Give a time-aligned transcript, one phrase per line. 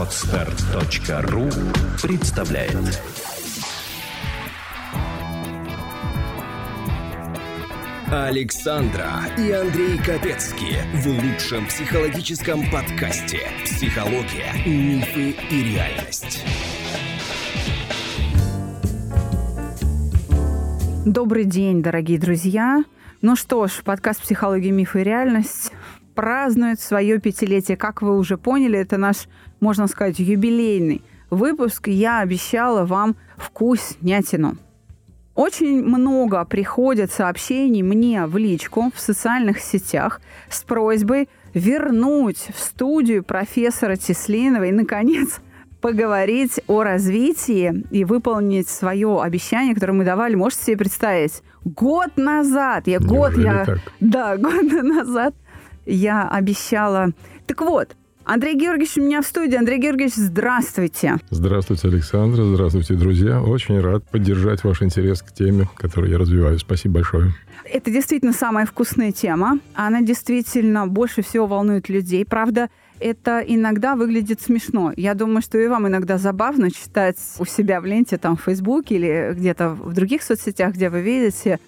[0.00, 1.50] Отстар.ру
[2.02, 3.02] представляет
[8.10, 16.46] Александра и Андрей Капецки в лучшем психологическом подкасте «Психология, мифы и реальность».
[21.04, 22.84] Добрый день, дорогие друзья.
[23.20, 25.72] Ну что ж, подкаст «Психология, мифы и реальность»
[26.14, 27.76] празднует свое пятилетие.
[27.76, 29.28] Как вы уже поняли, это наш,
[29.60, 31.88] можно сказать, юбилейный выпуск.
[31.88, 34.56] Я обещала вам вкуснятину.
[35.34, 43.24] Очень много приходит сообщений мне в личку в социальных сетях с просьбой вернуть в студию
[43.24, 45.40] профессора Теслинова и, наконец,
[45.80, 50.34] поговорить о развитии и выполнить свое обещание, которое мы давали.
[50.34, 51.42] Можете себе представить?
[51.64, 53.78] Год назад, я Неужели год я, так?
[54.00, 55.34] да, год назад
[55.86, 57.12] я обещала.
[57.46, 57.96] Так вот,
[58.32, 59.56] Андрей Георгиевич у меня в студии.
[59.56, 61.16] Андрей Георгиевич, здравствуйте.
[61.30, 62.44] Здравствуйте, Александр.
[62.44, 63.42] Здравствуйте, друзья.
[63.42, 66.56] Очень рад поддержать ваш интерес к теме, которую я развиваю.
[66.60, 67.34] Спасибо большое.
[67.64, 69.58] Это действительно самая вкусная тема.
[69.74, 72.24] Она действительно больше всего волнует людей.
[72.24, 72.70] Правда,
[73.00, 74.92] это иногда выглядит смешно.
[74.96, 78.94] Я думаю, что и вам иногда забавно читать у себя в ленте, там, в Фейсбуке
[78.94, 81.58] или где-то в других соцсетях, где вы видите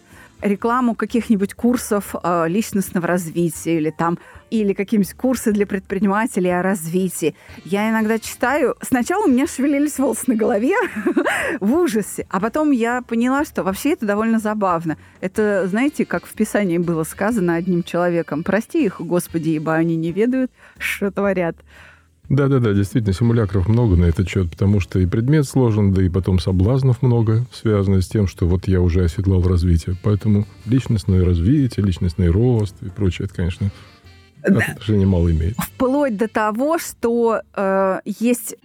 [0.42, 4.18] рекламу каких-нибудь курсов э, личностного развития или там
[4.50, 7.34] или какие-нибудь курсы для предпринимателей о развитии.
[7.64, 8.76] Я иногда читаю.
[8.82, 10.74] Сначала у меня шевелились волосы на голове
[11.60, 14.98] в ужасе, а потом я поняла, что вообще это довольно забавно.
[15.20, 18.42] Это, знаете, как в Писании было сказано одним человеком.
[18.42, 21.56] «Прости их, Господи, ибо они не ведают, что творят».
[22.32, 26.38] Да-да-да, действительно, симулякров много на этот счет, потому что и предмет сложен, да и потом
[26.38, 29.96] соблазнов много, связано с тем, что вот я уже оседлал развитие.
[30.02, 33.70] Поэтому личностное развитие, личностный рост и прочее, это, конечно,
[34.42, 35.58] отношение мало имеет.
[35.58, 38.56] Вплоть до того, что э, есть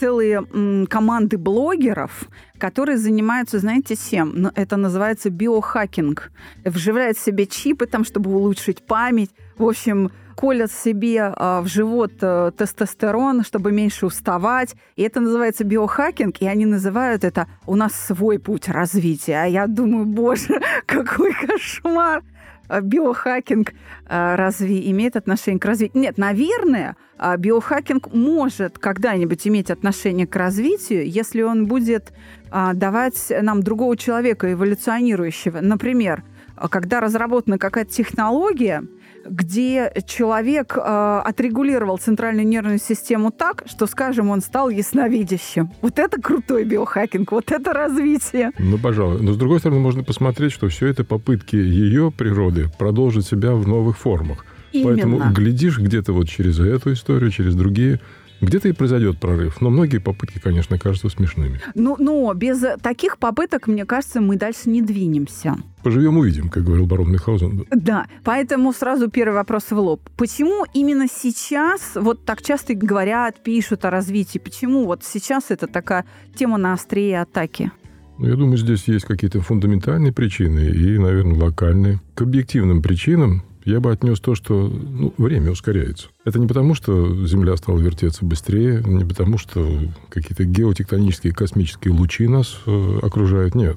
[0.00, 3.96] целые м, команды блогеров, которые занимаются, знаете?
[4.24, 6.32] Ну, Это называется биохакинг.
[6.64, 9.30] Вживляют в себе чипы, там, чтобы улучшить память.
[9.58, 14.74] В общем, колят себе а, в живот а, тестостерон, чтобы меньше уставать.
[14.96, 19.42] И это называется биохакинг, и они называют это «у нас свой путь развития».
[19.42, 22.22] А я думаю, боже, какой кошмар!
[22.66, 23.72] А биохакинг
[24.06, 26.02] а, разве имеет отношение к развитию?
[26.02, 26.96] Нет, наверное,
[27.38, 32.12] биохакинг может когда-нибудь иметь отношение к развитию, если он будет
[32.50, 35.60] давать нам другого человека, эволюционирующего.
[35.60, 36.24] Например,
[36.70, 38.84] когда разработана какая-то технология,
[39.28, 45.70] где человек э, отрегулировал центральную нервную систему так, что, скажем, он стал ясновидящим.
[45.82, 48.52] Вот это крутой биохакинг, вот это развитие.
[48.58, 49.22] Ну, пожалуй.
[49.22, 53.66] Но, с другой стороны, можно посмотреть, что все это попытки ее природы продолжить себя в
[53.66, 54.44] новых формах.
[54.72, 54.92] Именно.
[54.92, 58.00] Поэтому глядишь где-то вот через эту историю, через другие,
[58.44, 59.60] где-то и произойдет прорыв.
[59.60, 61.60] Но многие попытки, конечно, кажутся смешными.
[61.74, 65.56] Ну, но без таких попыток, мне кажется, мы дальше не двинемся.
[65.82, 67.66] Поживем, увидим, как говорил барон Мюнхгаузен.
[67.70, 70.00] Да, поэтому сразу первый вопрос в лоб.
[70.16, 74.38] Почему именно сейчас вот так часто говорят, пишут о развитии?
[74.38, 76.04] Почему вот сейчас это такая
[76.34, 77.70] тема на острие атаки?
[78.16, 82.00] Ну, я думаю, здесь есть какие-то фундаментальные причины и, наверное, локальные.
[82.14, 86.08] К объективным причинам я бы отнес то, что ну, время ускоряется.
[86.24, 89.66] Это не потому, что Земля стала вертеться быстрее, не потому, что
[90.10, 93.54] какие-то геотектонические космические лучи нас э, окружают.
[93.54, 93.76] Нет.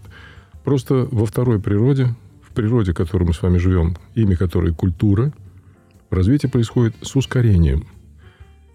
[0.64, 2.16] Просто во второй природе,
[2.48, 5.31] в природе, в которой мы с вами живем, имя которой культура,
[6.09, 7.88] развитие происходит с ускорением.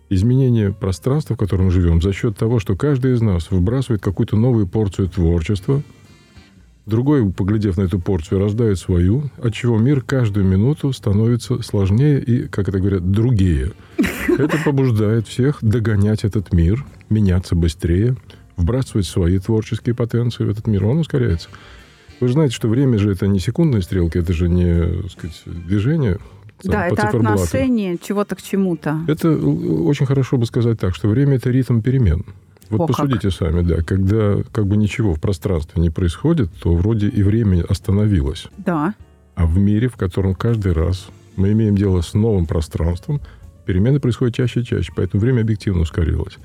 [0.08, 4.36] Изменение пространства, в котором мы живем, за счет того, что каждый из нас выбрасывает какую-то
[4.36, 5.82] новую порцию творчества,
[6.84, 12.68] Другой, поглядев на эту порцию, рождает свою, отчего мир каждую минуту становится сложнее и, как
[12.68, 13.72] это говорят, другие.
[14.26, 18.16] Это побуждает всех догонять этот мир, меняться быстрее,
[18.56, 20.84] вбрасывать свои творческие потенции в этот мир.
[20.84, 21.48] Он ускоряется.
[22.18, 26.18] Вы же знаете, что время же это не секундные стрелки, это же не, сказать, движение.
[26.62, 29.00] там, Да, это отношение чего-то к чему-то.
[29.06, 32.24] Это э, очень хорошо бы сказать так, что время– это ритм перемен.
[32.72, 32.96] Вот О, как.
[32.96, 37.64] посудите сами, да, когда как бы ничего в пространстве не происходит, то вроде и время
[37.68, 38.46] остановилось.
[38.56, 38.94] Да.
[39.34, 43.20] А в мире, в котором каждый раз мы имеем дело с новым пространством,
[43.66, 46.38] перемены происходят чаще и чаще, поэтому время объективно ускорилось.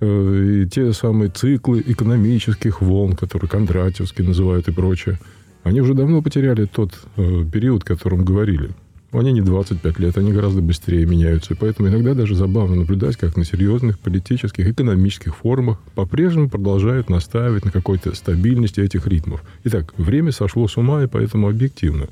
[0.00, 5.18] Э, И те самые циклы экономических волн, которые Кондратьевский называют и прочее,
[5.62, 8.70] они уже давно потеряли тот э, период, о котором говорили.
[9.12, 11.52] Они не 25 лет, они гораздо быстрее меняются.
[11.52, 17.66] И поэтому иногда даже забавно наблюдать, как на серьезных политических, экономических форумах по-прежнему продолжают настаивать
[17.66, 19.44] на какой-то стабильности этих ритмов.
[19.64, 22.08] Итак, время сошло с ума, и поэтому объективно.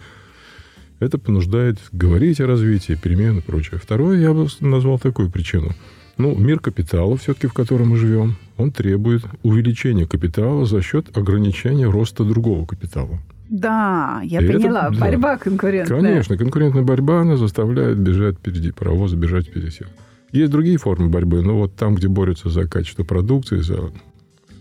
[0.98, 3.80] Это понуждает говорить о развитии, перемен и прочее.
[3.82, 5.72] Второе, я бы назвал такую причину.
[6.18, 11.88] Ну, мир капитала все-таки, в котором мы живем, он требует увеличения капитала за счет ограничения
[11.88, 13.18] роста другого капитала.
[13.50, 14.90] Да, я И это- поняла.
[14.90, 14.98] да.
[14.98, 16.00] Борьба конкурентная.
[16.00, 19.88] Конечно, конкурентная борьба, она заставляет бежать впереди паровоза, бежать впереди всех.
[20.30, 23.90] Есть другие формы борьбы, но вот там, где борются за качество продукции, за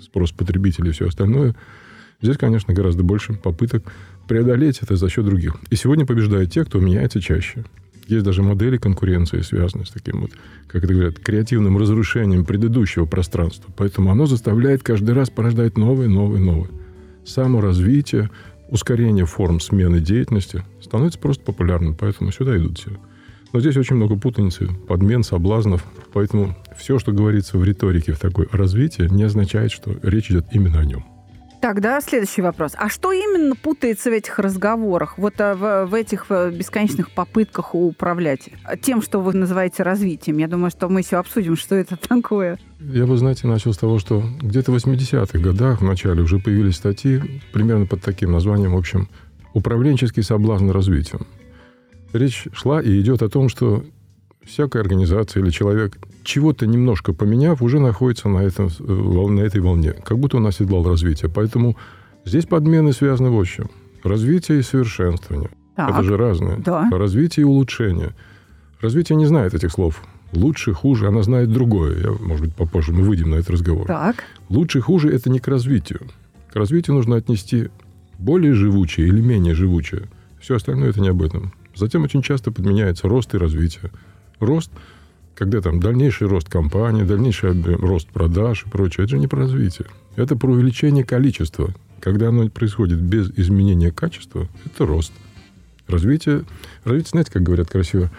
[0.02, 1.56] спрос потребителей и все остальное,
[2.20, 3.84] здесь, конечно, гораздо больше попыток
[4.28, 5.56] преодолеть это за счет других.
[5.70, 7.64] И сегодня побеждают те, кто меняется чаще.
[8.08, 10.32] Есть даже модели конкуренции, связанные с таким вот,
[10.68, 13.72] как это говорят, креативным разрушением предыдущего пространства.
[13.78, 16.70] Поэтому оно заставляет каждый раз порождать новые, новые, новые.
[17.24, 18.32] Саморазвитие,
[18.72, 22.92] ускорение форм смены деятельности становится просто популярным, поэтому сюда идут все.
[23.52, 25.84] Но здесь очень много путаницы, подмен, соблазнов.
[26.14, 30.80] Поэтому все, что говорится в риторике в такой развитии, не означает, что речь идет именно
[30.80, 31.06] о нем.
[31.62, 32.72] Тогда следующий вопрос.
[32.78, 37.76] А что именно путается в этих разговорах, вот а, в, в этих э, бесконечных попытках
[37.76, 38.50] управлять
[38.82, 40.38] тем, что вы называете развитием?
[40.38, 42.58] Я думаю, что мы еще обсудим, что это такое.
[42.80, 46.76] Я бы, знаете, начал с того, что где-то в 80-х годах в начале уже появились
[46.76, 49.10] статьи примерно под таким названием, в общем,
[49.54, 51.28] «Управленческий соблазн развитием».
[52.14, 53.84] Речь шла и идет о том, что
[54.46, 59.94] всякая организация или человек, чего-то немножко поменяв, уже находится на, этом, э, на этой волне,
[60.04, 61.30] как будто он оседлал развитие.
[61.34, 61.78] Поэтому
[62.26, 63.70] здесь подмены связаны вот с чем.
[64.04, 65.50] Развитие и совершенствование.
[65.76, 66.58] Так, Это же разное.
[66.58, 66.90] Да.
[66.92, 68.16] Развитие и улучшение.
[68.82, 70.02] Развитие не знает этих слов.
[70.34, 72.00] Лучше, хуже, она знает другое.
[72.02, 73.88] Я, может быть, попозже мы выйдем на этот разговор.
[73.88, 76.02] так, Лучше, хуже– это не к развитию.
[76.52, 77.70] К развитию нужно отнести
[78.20, 80.04] более живучее или менее живучее.
[80.40, 81.54] Все остальное– это не об этом.
[81.76, 83.92] Затем очень часто подменяется рост и развитие.
[84.40, 84.72] Рост,
[85.36, 89.88] когда там дальнейший рост компании, дальнейший рост продаж и прочее, это же не про развитие.
[90.16, 91.74] Это про увеличение количества.
[92.02, 95.12] Когда оно происходит без изменения качества, это рост.
[95.88, 96.44] Развитие,
[96.84, 98.12] развитие, знаете, как говорят красиво,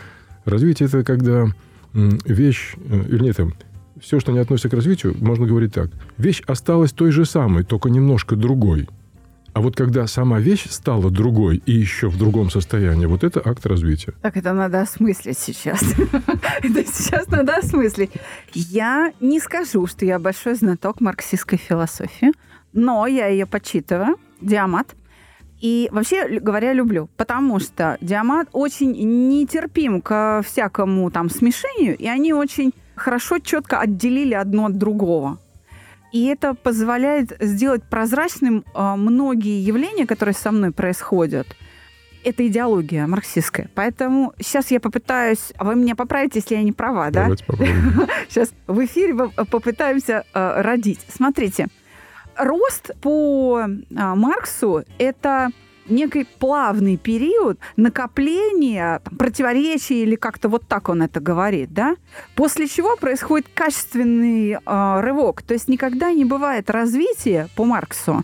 [0.44, 1.46] развитие это когда
[1.93, 3.55] вещь, э, или нет, там,
[4.00, 5.90] все, что не относится к развитию, можно говорить так.
[6.17, 8.88] Вещь осталась той же самой, только немножко другой.
[9.52, 13.67] А вот когда сама вещь стала другой и еще в другом состоянии, вот это акт
[13.67, 14.12] развития.
[14.23, 15.82] так это надо осмыслить сейчас.
[16.62, 18.11] Это сейчас надо осмыслить.
[18.55, 22.32] Я не скажу, что я большой знаток марксистской философии,
[22.73, 24.94] но я ее почитываю, Диамат.
[25.61, 28.93] И вообще говоря, люблю, потому что Диамат очень
[29.29, 35.38] нетерпим к всякому там смешению, и они очень хорошо, четко отделили одно от другого.
[36.12, 41.47] И это позволяет сделать прозрачным а, многие явления, которые со мной происходят.
[42.25, 43.71] Это идеология марксистская.
[43.75, 45.53] Поэтому сейчас я попытаюсь...
[45.57, 47.23] а Вы меня поправите, если я не права, да?
[47.23, 48.09] Давайте попробуем.
[48.29, 51.01] Сейчас в эфире по- попытаемся родить.
[51.09, 51.69] Смотрите,
[52.37, 53.61] рост по
[53.97, 55.51] а, Марксу– это
[55.91, 61.97] некий плавный период накопления там, противоречий или как-то вот так он это говорит, да?
[62.35, 65.43] После чего происходит качественный а, рывок.
[65.43, 68.23] То есть никогда не бывает развития по Марксу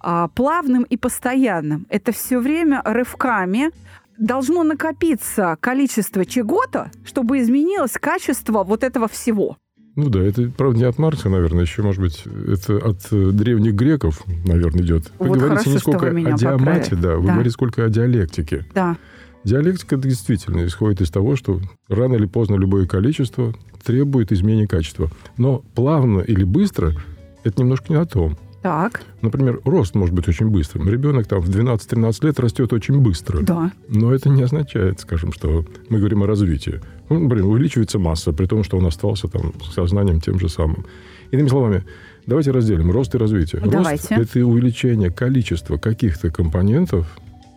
[0.00, 1.86] а, плавным и постоянным.
[1.88, 3.70] Это все время рывками
[4.18, 9.56] должно накопиться количество чего-то, чтобы изменилось качество вот этого всего.
[9.98, 13.74] Ну да, это, правда, не от Маркса, наверное, еще, может быть, это от э, древних
[13.74, 15.10] греков, наверное, идет.
[15.18, 17.02] Вы Вот говорите не сколько меня о диамате, поправили.
[17.02, 17.32] да, вы Да.
[17.32, 18.64] говорите сколько о диалектике.
[18.76, 18.96] Да.
[19.42, 23.52] Диалектика действительно исходит из того, что рано или поздно любое количество
[23.84, 25.10] требует изменения качества.
[25.36, 26.92] Но плавно или быстро–
[27.42, 28.38] это немножко не о том.
[28.62, 29.02] Так.
[29.20, 30.88] Например, рост может быть очень быстрым.
[30.88, 33.40] Ребенок там в 12-13 лет растет очень быстро.
[33.42, 33.72] Да.
[33.88, 36.80] Но это не означает, скажем, что мы говорим о развитии.
[37.08, 40.86] Ну, например, увеличивается масса, при том, что он остался там с сознанием тем же самым.
[41.30, 41.84] Иными словами,
[42.26, 43.62] давайте разделим рост и развитие.
[43.62, 44.14] Давайте.
[44.16, 47.06] Рост– это увеличение количества каких-то компонентов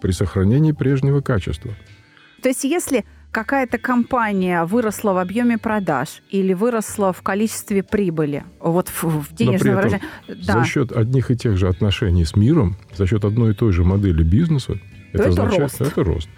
[0.02, 1.72] при сохранении прежнего качества.
[2.42, 8.90] То есть если какая-то компания выросла в объеме продаж или выросла в количестве прибыли, вот
[8.90, 13.08] в, в денежном выражении, да, За счет одних и тех же отношений с миром, за
[13.08, 14.80] счет одной и той же модели бизнеса,
[15.14, 15.82] это, это означает, рост.
[15.82, 16.30] это рост.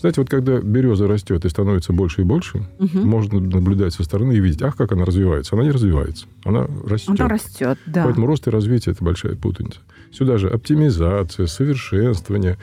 [0.00, 3.06] Знаете, вот когда береза растет и становится больше и больше, Мгм.
[3.08, 5.56] можно наблюдать со стороны и видеть, ах, как она развивается.
[5.56, 7.18] Она не развивается, она растет.
[7.20, 8.04] она растет, да.
[8.04, 9.80] Поэтому рост и развитие– это большая путаница.
[10.12, 12.58] Сюда же оптимизация, совершенствование.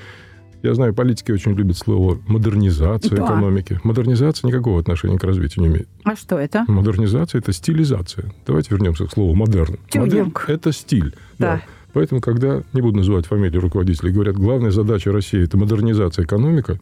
[0.64, 3.24] Я знаю, политики очень любят слово модернизация Да.
[3.26, 3.80] экономики.
[3.84, 5.88] Модернизация никакого отношения к развитию не имеет.
[6.04, 6.66] А что это?
[6.68, 8.34] Модернизация– это стилизация.
[8.48, 9.78] Давайте вернемся к слову модерн.
[9.90, 10.08] Тюнинг.
[10.14, 11.14] Модерн– это стиль.
[11.38, 11.62] Да.
[11.94, 16.80] Поэтому, когда, не буду называть фамилии руководителей, говорят, главная задача России– это модернизация экономика,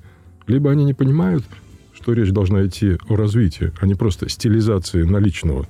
[0.48, 1.44] либо они не понимают,
[1.94, 5.66] что речь должна идти о развитии, а не просто стилизации наличного.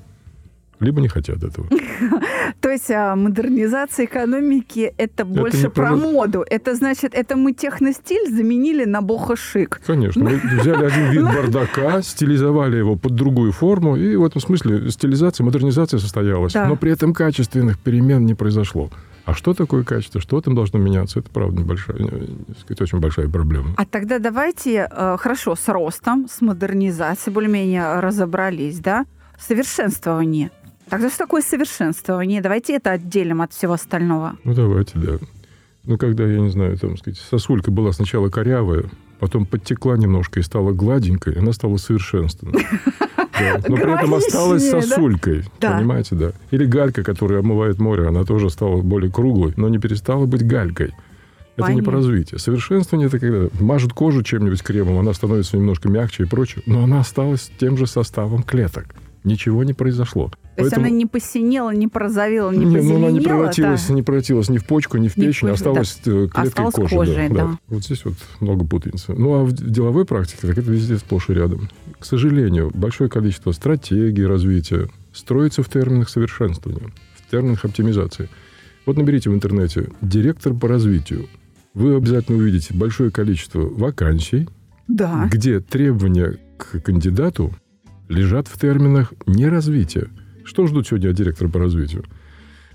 [0.79, 1.67] либо не хотят этого.
[2.61, 6.45] То есть а, модернизация экономики это больше про про- моду.
[6.49, 9.81] Это значит, это мы техностиль заменили на бохо-шик.
[9.85, 10.23] Конечно.
[10.23, 15.45] Мы взяли один вид бардака, стилизовали его под другую форму, и в этом смысле стилизация,
[15.45, 16.53] модернизация состоялась.
[16.53, 16.67] Да.
[16.67, 18.89] Но при этом качественных перемен не произошло.
[19.25, 20.19] А что такое качество?
[20.19, 21.19] Что там должно меняться?
[21.19, 22.27] Это, правда, небольшая, э,
[22.59, 23.73] сказать, очень большая проблема.
[23.77, 29.05] А тогда давайте, э, хорошо, с ростом, с модернизацией более-менее разобрались, да?
[29.39, 30.51] Совершенствование.
[30.89, 32.41] Тогда что такое совершенствование?
[32.41, 34.37] Давайте это отделим от всего остального.
[34.43, 35.17] Ну, давайте, да.
[35.85, 38.85] Ну, когда, я не знаю, там, сказать, сосулька была сначала корявая,
[39.19, 42.65] потом подтекла немножко и стала гладенькой, она стала совершенственной.
[43.43, 43.69] Да.
[43.69, 45.43] Но при этом осталась сосулькой.
[45.59, 45.77] Да.
[45.77, 46.31] Понимаете, да.
[46.51, 50.93] Или галька, которая омывает море, она тоже стала более круглой, но не перестала быть галькой.
[51.55, 51.83] Это не Понятно.
[51.83, 52.39] про развитие.
[52.39, 57.01] Совершенствование это когда мажут кожу чем-нибудь кремом, она становится немножко мягче и прочее, но она
[57.01, 58.85] осталась тем же составом клеток.
[59.23, 60.31] Ничего не произошло.
[60.57, 63.07] То есть она не посинела, не порозовела, не, не, ну, позеленела.
[63.07, 63.93] она не превратилась, да.
[63.93, 66.95] не превратилась ни в почку, ни в печень, почку, осталась э, клеткой Осталась кожи.
[66.95, 67.57] кожей, да.
[67.67, 69.13] Вот здесь вот много путаницы.
[69.13, 71.69] Ну, а в деловой практике, так это везде сплошь и рядом.
[71.99, 78.29] К сожалению, большое количество стратегий развития строится в терминах совершенствования, в терминах оптимизации.
[78.85, 81.27] Вот наберите в интернете «директор по развитию».
[81.73, 84.47] Вы обязательно увидите большое количество вакансий,
[84.87, 85.27] Да.
[85.31, 87.51] где требования к кандидату
[88.13, 90.09] лежат в терминах не развития.
[90.43, 92.03] Что ждут сегодня директора по развитию?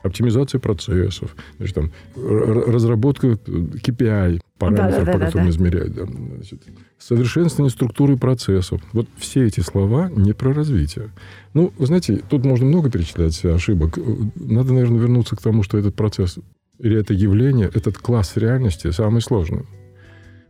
[0.03, 5.27] Оптимизация процессов, значит, там, разработка KPI, параметров, по Да-да-да-да-да.
[5.27, 6.63] которым измерять, да, значит,
[6.99, 8.81] совершенствование структуры процессов.
[8.93, 11.11] Вот все эти слова не про развитие.
[11.53, 13.99] Ну, вы знаете, тут можно много перечислять ошибок.
[14.37, 16.39] Надо, наверное, вернуться к тому, что этот процесс
[16.79, 19.67] или это явление, этот класс реальности самый сложный.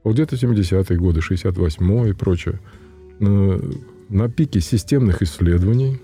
[0.05, 2.61] Вот где-то 70-е годы, 68-й и прочее,
[3.21, 3.61] э,
[4.09, 6.01] на пике системных исследований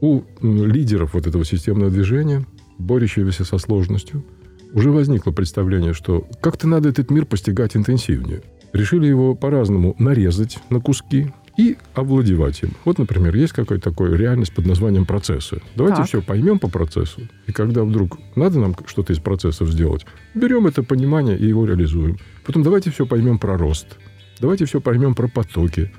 [0.00, 2.46] у лидеров вот этого системного движения,
[2.78, 4.24] борющегося со сложностью,
[4.72, 8.42] уже возникло представление, что как-то надо этот мир постигать интенсивнее.
[8.72, 12.70] Решили его по-разному нарезать на куски и овладевать им.
[12.86, 15.60] Вот, например, есть какая-то такая реальность под названием процессы.
[15.76, 16.06] Давайте Так.
[16.08, 17.28] все поймем по процессу.
[17.46, 22.18] И когда вдруг надо нам что-то из процессов сделать, берем это понимание и его реализуем.
[22.46, 23.98] Потом давайте все поймем про рост.
[24.40, 25.92] Давайте все поймем про потоки.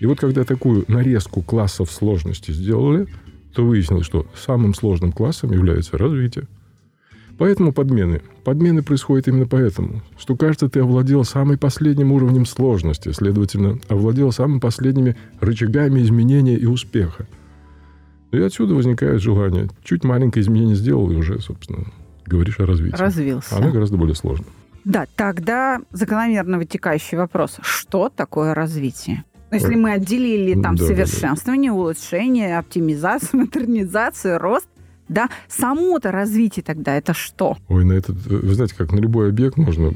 [0.00, 3.06] И вот когда такую нарезку классов сложности сделали,
[3.54, 6.46] то выяснилось, что самым сложным классом является развитие.
[7.38, 8.22] Поэтому подмены.
[8.44, 14.58] Подмены происходят именно поэтому, что, кажется, ты овладел самым последним уровнем сложности, следовательно, овладел самыми
[14.58, 17.26] последними рычагами изменения и успеха.
[18.32, 19.68] И отсюда возникает желание.
[19.84, 21.86] Чуть маленькое изменение сделал, и уже, собственно,
[22.26, 22.96] говоришь о развитии.
[22.96, 23.56] Развился.
[23.56, 24.46] Оно гораздо более сложно.
[24.84, 27.58] Да, тогда закономерно вытекающий вопрос.
[27.62, 29.24] Что такое развитие?
[29.50, 29.76] Ну, Если Ой.
[29.76, 31.06] мы отделили там Да-да-да.
[31.06, 34.68] совершенствование, улучшение, оптимизацию, модернизацию, рост,
[35.08, 37.56] да, само-то развитие тогда это что?
[37.68, 39.92] Ой, на этот, э, вы знаете, как на любой объект можно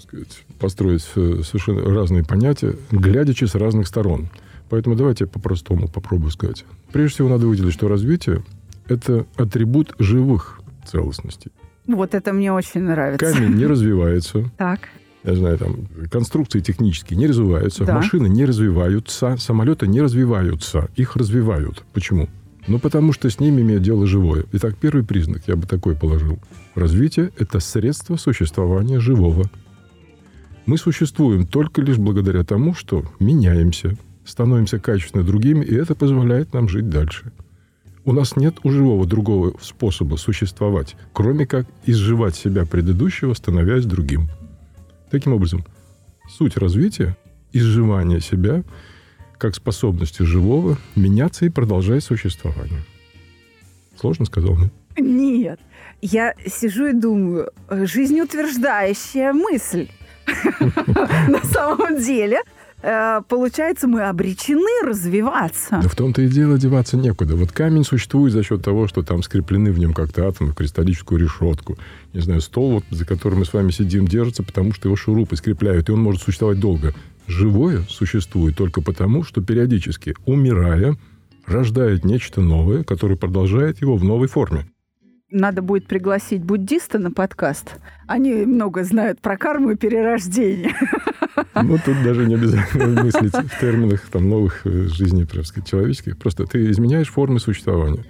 [0.00, 4.28] сказать, построить э, совершенно разные понятия, глядячи с разных сторон.
[4.68, 6.64] Поэтому давайте я по-простому попробую сказать.
[6.92, 8.42] Прежде всего, надо выделить, что развитие–
[8.88, 11.52] это атрибут живых целостностей.
[11.86, 13.24] Вот это мне очень нравится.
[13.32, 14.80] Камень не развивается, Так.
[15.24, 17.94] Я знаю, там, конструкции технические не развиваются, Да.
[17.94, 21.84] машины не развиваются, самолеты не развиваются, их развивают.
[21.92, 22.28] Почему?
[22.68, 24.44] Ну, потому что с ними имеет дело живое.
[24.52, 26.38] Итак, первый признак, я бы такой положил.
[26.74, 29.50] Развитие– это средство существования живого.
[30.66, 36.68] Мы существуем только лишь благодаря тому, что меняемся, становимся качественно другими, и это позволяет нам
[36.68, 37.32] жить дальше.
[38.04, 44.28] У нас нет у живого другого способа существовать, кроме как изживать себя предыдущего, становясь другим.
[45.12, 45.62] Таким образом,
[46.26, 47.14] суть развития–
[47.52, 48.64] изживание себя
[49.36, 52.82] как способности живого меняться и продолжать существование.
[54.00, 54.72] Сложно сказал, нет?
[54.96, 55.60] Нет.
[56.00, 59.90] Я сижу и думаю, жизнеутверждающая мысль.
[61.28, 62.40] На самом деле,
[63.28, 65.80] получается, мы обречены развиваться.
[65.82, 67.36] Да в том-то и дело деваться некуда.
[67.36, 71.20] Вот камень существует за счет того, что там скреплены в нем как-то атомы в кристаллическую
[71.20, 71.78] решетку.
[72.12, 75.36] Не знаю, стол, вот, за которым мы с вами сидим, держится, потому что его шурупы
[75.36, 76.94] скрепляют, и он может существовать долго.
[77.26, 80.96] Живое существует только потому, что периодически, умирая,
[81.46, 84.66] рождает нечто новое, которое продолжает его в новой форме.
[85.32, 87.76] Надо будет пригласить буддиста на подкаст.
[88.06, 90.74] Они много знают про карму и перерождение.
[91.54, 96.18] Ну, тут даже не обязательно мыслить в терминах там, новых э, жизней, прям сказать, человеческих.
[96.18, 98.04] Просто ты изменяешь формы существования.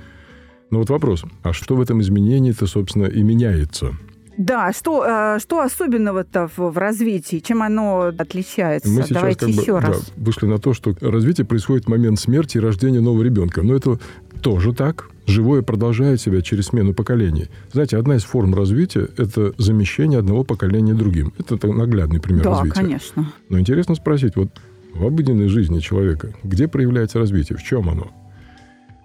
[0.70, 3.92] Но вот вопрос, а что в этом изменении-то, собственно, и меняется?
[4.36, 7.38] Да, что, э, что особенного-то в, в развитии?
[7.38, 8.88] Чем оно отличается?
[8.88, 10.12] Мы сейчас Давайте как бы, еще да, раз.
[10.16, 13.62] вышли на то, что развитие происходит в момент смерти и рождения нового ребенка.
[13.62, 14.00] Но это
[14.42, 15.11] тоже так.
[15.26, 17.48] Живое продолжает себя через смену поколений.
[17.72, 21.32] Знаете, одна из форм развития– это замещение одного поколения другим.
[21.38, 22.74] Это наглядный пример да, развития.
[22.74, 23.32] конечно.
[23.48, 24.50] Но интересно спросить, вот
[24.94, 28.10] в обыденной жизни человека, где проявляется развитие, в чем оно?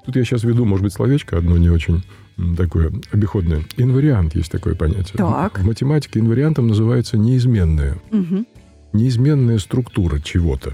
[0.06, 2.04] Тут я сейчас веду, может быть, словечко одно не очень
[2.56, 3.64] такое обиходное.
[3.78, 5.18] Инвариант есть такое понятие.
[5.18, 5.60] Так.
[5.60, 7.98] В математике инвариантом называется неизменная.
[8.12, 8.46] Угу.
[8.94, 10.74] Неизменная структура чего-то.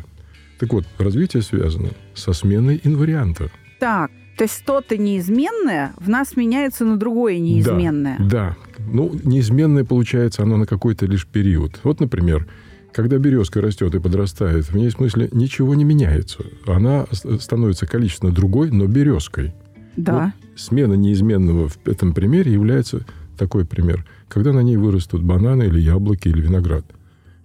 [0.60, 3.50] Так вот, развитие связано со сменой инварианта.
[3.80, 8.18] Так, то есть что-то неизменное в нас меняется на другое неизменное.
[8.20, 8.58] Да, да.
[8.92, 11.80] Ну, неизменное получается оно на какой-то лишь период.
[11.84, 12.48] Вот, например,
[12.92, 16.46] когда березка растет и подрастает, в ней смысле ничего не меняется.
[16.68, 19.54] Она становится количественно другой, но березкой.
[19.96, 20.34] Да.
[20.36, 23.06] Вот смена неизменного в этом примере является
[23.38, 26.86] такой пример, когда на ней вырастут бананы или яблоки или виноград.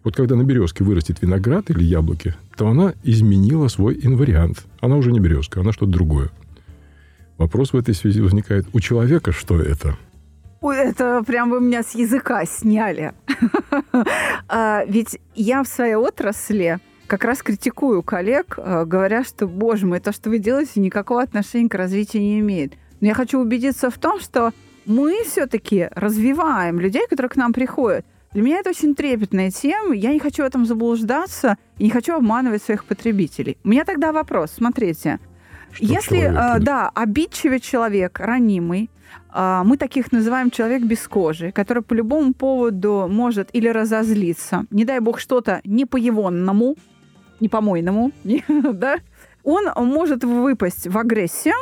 [0.04, 4.64] Вот когда на березке вырастет виноград или яблоки, то она изменила свой инвариант.
[4.80, 6.30] Она уже не березка, она что-то другое.
[7.38, 9.96] Вопрос в этой связи возникает, у человека что это?
[10.60, 13.14] Это прям вы меня с языка сняли.
[14.50, 20.00] А, ведь я в своей отрасли как раз критикую коллег, а, говоря, что, боже мой,
[20.00, 22.72] то, что вы делаете, никакого отношения к развитию не имеет.
[23.00, 24.52] Но я хочу убедиться в том, что
[24.86, 28.06] мы все-таки развиваем людей, которые к нам приходят.
[28.32, 29.94] Для меня это очень трепетная тема.
[29.94, 33.58] Я не хочу в этом заблуждаться и не хочу обманывать своих потребителей.
[33.64, 34.52] У меня тогда вопрос.
[34.56, 35.18] Смотрите.
[35.72, 38.90] Что Если, человек, э, да, обидчивый человек, ранимый,
[39.34, 44.84] э, мы таких называем человек без кожи, который по любому поводу может или разозлиться, не
[44.84, 46.76] дай бог что-то не по егонному,
[47.40, 48.12] не по-мойному,
[48.72, 48.96] да,
[49.44, 51.54] он может выпасть в агрессию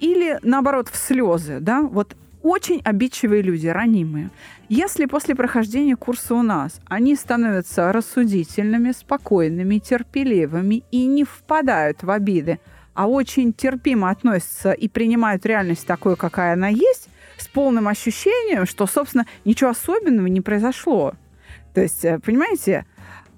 [0.00, 4.30] или, наоборот, в слезы, да, вот очень обидчивые люди, ранимые.
[4.68, 12.10] Если после прохождения курса у нас они становятся рассудительными, спокойными, терпеливыми и не впадают в
[12.10, 12.58] обиды,
[13.00, 18.86] а очень терпимо относятся и принимают реальность такой, какая она есть, с полным ощущением, что,
[18.86, 21.14] собственно, ничего особенного не произошло.
[21.72, 22.84] То есть, э, понимаете,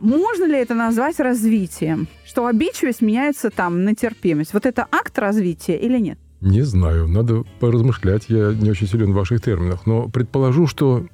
[0.00, 2.08] можно ли это назвать развитием?
[2.26, 4.52] Что обидчивость меняется там на терпимость.
[4.52, 6.18] Вот это акт развития или нет?
[6.40, 11.06] Не знаю, надо поразмышлять, я не очень силен в ваших терминах, но предположу, что,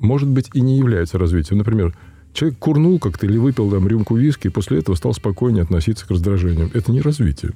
[0.00, 1.56] может быть, и не является развитием.
[1.56, 1.96] Например,
[2.34, 6.10] человек курнул как-то или выпил там рюмку виски, и после этого стал спокойнее относиться к
[6.10, 6.70] раздражениям.
[6.74, 7.52] Это не развитие.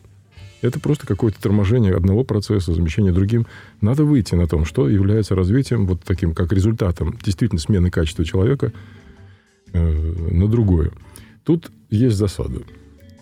[0.64, 3.46] Это просто какое-то торможение одного процесса, замещение другим.
[3.82, 8.72] Надо выйти на том, что является развитием, вот таким, как результатом действительно смены качества человека
[9.74, 10.90] э, на другое.
[11.44, 12.62] Тут есть засада.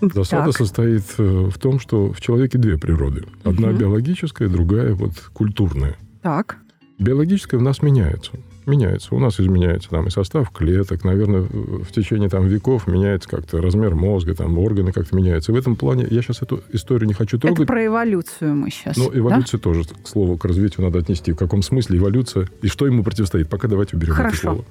[0.00, 0.57] Засада так.
[0.57, 3.24] состоит э, в том, что в человеке две природы.
[3.42, 3.78] Одна угу.
[3.78, 5.96] биологическая, другая вот культурная.
[6.22, 6.59] Так.
[7.00, 8.31] Биологическая в нас меняется.
[8.64, 9.14] Меняется.
[9.14, 13.96] У нас изменяется там и состав клеток, наверное, в течение там веков меняется как-то размер
[13.96, 15.51] мозга, там органы как-то меняются.
[15.51, 17.59] И в этом плане я сейчас эту историю не хочу трогать.
[17.59, 18.96] Это про эволюцию мы сейчас.
[18.96, 19.64] Ну, эволюцию да?
[19.64, 21.33] тоже, к слову, к развитию надо отнести.
[21.33, 23.48] В каком смысле эволюция и что ему противостоит.
[23.48, 24.37] Пока давайте уберем Хорошо.
[24.37, 24.64] это слово.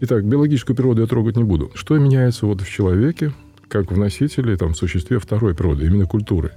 [0.00, 1.70] Итак, биологическую природу я трогать не буду.
[1.74, 3.32] Что меняется вот в человеке,
[3.68, 6.52] как в носителе, там, в существе второй природы, именно культуры.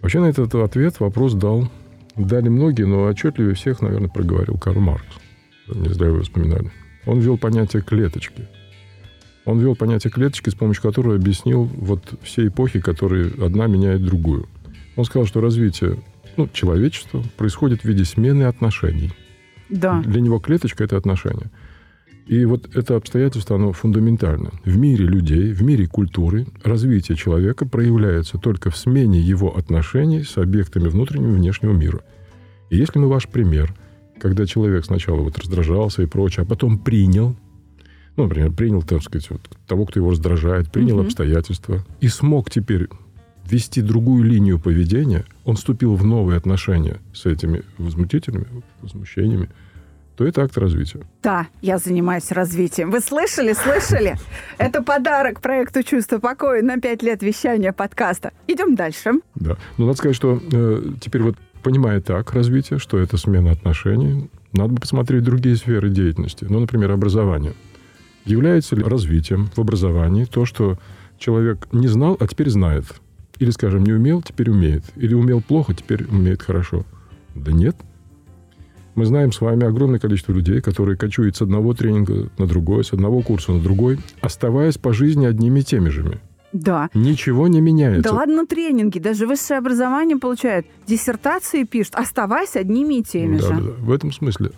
[0.00, 1.68] Вообще на этот ответ вопрос дал,
[2.16, 5.04] дали многие, но отчетливее всех, наверное, проговорил Карл Маркс.
[5.74, 6.70] Не зря его вспоминали.
[7.06, 8.46] Он ввел понятие клеточки.
[9.44, 14.48] Он ввел понятие клеточки, с помощью которого объяснил вот все эпохи, которые одна меняет другую.
[14.96, 15.96] Он сказал, что развитие
[16.36, 19.12] ну, человечества происходит в виде смены отношений.
[19.68, 20.02] Да.
[20.02, 21.50] Для него клеточка– это отношения.
[22.26, 24.52] И вот это обстоятельство, оно фундаментально.
[24.64, 30.36] В мире людей, в мире культуры развитие человека проявляется только в смене его отношений с
[30.38, 32.02] объектами внутреннего и внешнего мира.
[32.68, 33.74] И если мы ваш пример,
[34.20, 37.34] когда человек сначала вот раздражался и прочее, а потом принял,
[38.16, 41.06] ну, например, принял, так сказать, вот, того, кто его раздражает, принял угу.
[41.06, 42.88] обстоятельства и смог теперь
[43.46, 48.46] вести другую линию поведения, он вступил в новые отношения с этими возмутителями,
[48.80, 49.48] возмущениями,
[50.16, 51.00] то это акт развития.
[51.22, 52.90] Да, я занимаюсь развитием.
[52.90, 54.18] Вы слышали, слышали?
[54.58, 58.32] Это подарок проекту «Чувство покоя» на пять лет вещания подкаста.
[58.46, 59.12] Идем дальше.
[59.34, 59.56] Да.
[59.78, 64.74] Ну, надо сказать, что э, теперь вот понимая так развитие, что это смена отношений, надо
[64.74, 66.46] бы посмотреть другие сферы деятельности.
[66.48, 67.52] Ну, например, образование.
[68.24, 70.78] Является ли развитием в образовании то, что
[71.18, 72.84] человек не знал, а теперь знает?
[73.38, 74.84] Или, скажем, не умел, теперь умеет?
[74.96, 76.84] Или умел плохо, теперь умеет хорошо?
[77.34, 77.76] Да нет,
[78.94, 82.92] мы знаем с вами огромное количество людей, которые кочуют с одного тренинга на другой, с
[82.92, 86.20] одного курса на другой, оставаясь по жизни одними и теми же.
[86.52, 86.90] Да.
[86.94, 88.02] Ничего не меняется.
[88.02, 93.54] Да ладно тренинги, даже высшее образование получают, диссертации пишут, оставаясь одними и теми да, же.
[93.54, 93.70] Да, да.
[93.78, 94.50] В этом смысле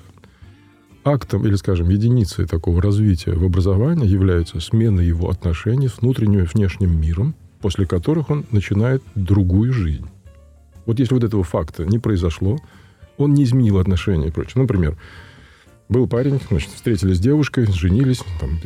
[1.05, 6.47] актом или, скажем, единицей такого развития в образовании является смена его отношений с внутренним и
[6.47, 10.07] внешним миром, после которых он начинает другую жизнь.
[10.87, 12.59] Вот если вот этого факта не произошло,
[13.19, 14.63] он не изменил отношения и прочее.
[14.63, 14.97] Например,
[15.93, 18.59] был парень, значит, встретились с девушкой, женились, там,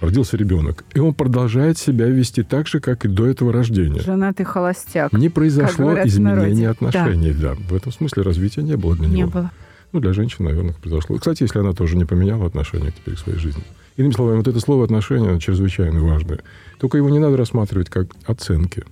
[0.00, 0.84] родился ребенок.
[0.94, 4.00] И он продолжает себя вести так же, как и до этого рождения.
[4.00, 5.12] Женатый холостяк.
[5.12, 7.54] Не произошло изменения отношений, да.
[7.54, 9.30] В этом смысле развития не было для Не него.
[9.30, 9.50] было.
[9.92, 11.16] Ну, для женщин, наверное, произошло.
[11.16, 13.62] Кстати, если она тоже не поменяла отношения теперь к своей жизни.
[13.96, 16.40] Иными словами, вот это слово «отношения» оно чрезвычайно важное.
[16.78, 18.84] Только его не надо рассматривать как оценки.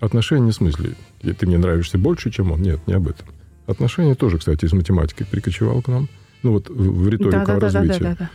[0.00, 2.60] Отношения не в смысле «и «ты мне нравишься больше, чем он».
[2.60, 3.26] Нет, не об этом.
[3.66, 6.08] Отношения тоже, кстати, из математики перекочевал к нам.
[6.42, 8.30] Ну, вот в риторику Да, о да, да, да, да.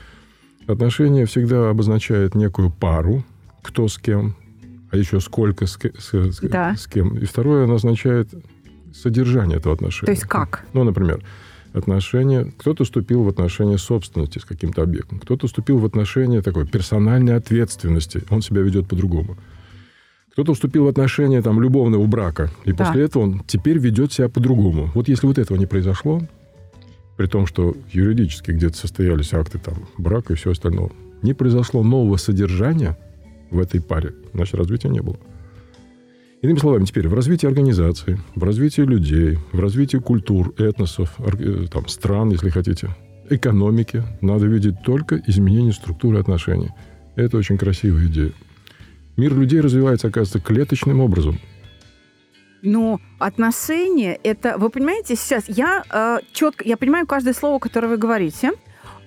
[0.67, 3.23] Отношения всегда обозначают некую пару,
[3.61, 4.35] кто с кем,
[4.91, 6.75] а еще сколько с, с- с- Да.
[6.75, 7.17] с кем.
[7.17, 8.29] И второе, оно означает
[8.93, 10.05] содержание этого отношения.
[10.07, 10.65] То есть как?
[10.73, 11.21] Ну, например,
[11.73, 12.51] отношения...
[12.57, 18.23] Кто-то вступил в отношения собственности с каким-то объектом, кто-то вступил в отношения такой персональной ответственности,
[18.29, 19.37] он себя ведет по-другому.
[20.31, 22.85] Кто-то вступил в отношения там, любовного брака, и Да.
[22.85, 24.89] после этого он теперь ведет себя по-другому.
[24.93, 26.21] Вот если вот этого не произошло,
[27.17, 32.17] при том, что юридически где-то состоялись акты там, брака и все остальное, не произошло нового
[32.17, 32.97] содержания
[33.51, 35.17] в этой паре, значит, развития не было.
[36.41, 41.87] Иными словами, теперь в развитии организации, в развитии людей, в развитии культур, этносов, э, там,
[41.87, 42.89] стран, если хотите,
[43.29, 46.69] экономики, надо видеть только изменение структуры отношений.
[47.15, 48.31] Это очень красивая идея.
[49.17, 51.39] Мир людей развивается, оказывается, клеточным образом.
[52.65, 58.51] Ну, отношения это, вы понимаете, сейчас я четко, я понимаю каждое слово, которое вы говорите,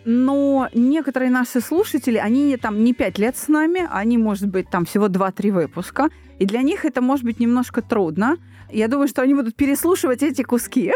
[0.05, 4.87] но некоторые наши слушатели, они там не пять лет с нами, они, может быть, там
[4.87, 8.38] всего 2-3 выпуска, и для них это может быть немножко трудно.
[8.71, 10.92] Я думаю, что они будут переслушивать эти куски,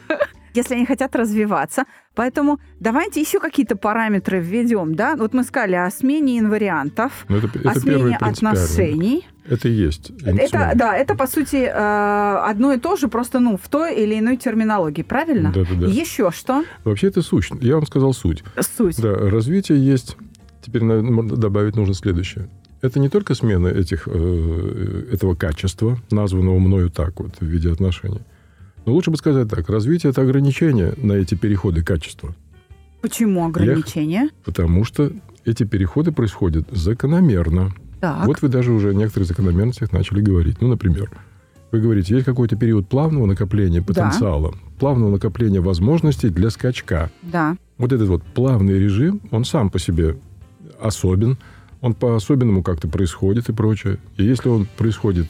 [0.54, 1.84] если они хотят развиваться.
[2.14, 5.16] Поэтому давайте еще какие-то параметры введем, да?
[5.16, 9.26] Вот мы сказали о смене инвариантов, Но это, о это первый смене отношений.
[9.50, 10.12] Это и есть.
[10.24, 14.18] Это, да, это, по сути, э, одно и то же, просто, ну, в той или
[14.18, 15.52] иной терминологии, правильно?
[15.52, 15.88] Да-да-да.
[15.88, 16.64] Еще что?
[16.84, 17.50] Вообще это суть.
[17.60, 18.44] Я вам сказал суть.
[18.60, 19.00] Суть.
[19.02, 20.16] Да, развитие есть.
[20.64, 22.48] Теперь наверное, добавить нужно следующее.
[22.80, 28.20] Это не только смена этих, э, этого качества, названного мною так вот в виде отношений.
[28.86, 29.68] Но лучше бы сказать так.
[29.68, 32.34] Развитие– это ограничение на эти переходы качества.
[33.00, 34.30] Почему ограничения?
[34.44, 35.10] Потому что
[35.44, 37.72] эти переходы происходят закономерно.
[38.00, 38.26] Так.
[38.26, 40.60] Вот вы даже уже о некоторых закономерностях начали говорить.
[40.60, 41.10] Ну, например,
[41.72, 47.10] вы говорите, есть какой-то период плавного накопления потенциала, плавного накопления возможностей для скачка.
[47.22, 47.56] Да.
[47.78, 50.16] Вот этот вот плавный режим, он сам по себе
[50.80, 51.38] особен,
[51.80, 53.98] он по-особенному как-то происходит и прочее.
[54.16, 55.26] И если он происходит...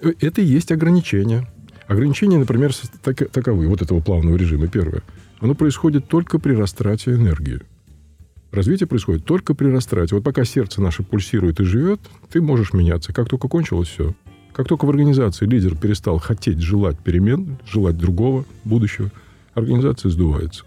[0.00, 1.48] э, Это и есть ограничение.
[1.86, 4.68] Ограничения, например, так- таковы, вот этого плавного режима.
[4.68, 5.02] Первое.
[5.40, 7.60] Оно происходит только при растрате энергии.
[8.50, 10.14] Развитие происходит только при растрате.
[10.14, 13.12] Вот пока сердце наше пульсирует и живет, ты можешь меняться.
[13.12, 14.14] Как только кончилось все.
[14.52, 19.10] Как только в организации лидер перестал хотеть желать перемен, желать другого, будущего,
[19.54, 20.64] организация сдувается.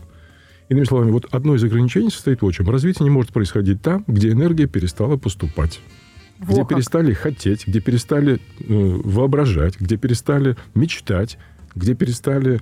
[0.69, 2.69] Иными словами, вот одно из ограничений состоит в чем.
[2.69, 5.81] Развитие не может происходить там, где энергия перестала поступать.
[6.39, 6.69] Во где как.
[6.69, 8.39] перестали хотеть, где перестали э,
[8.69, 11.37] воображать, где перестали мечтать,
[11.75, 12.59] где перестали э,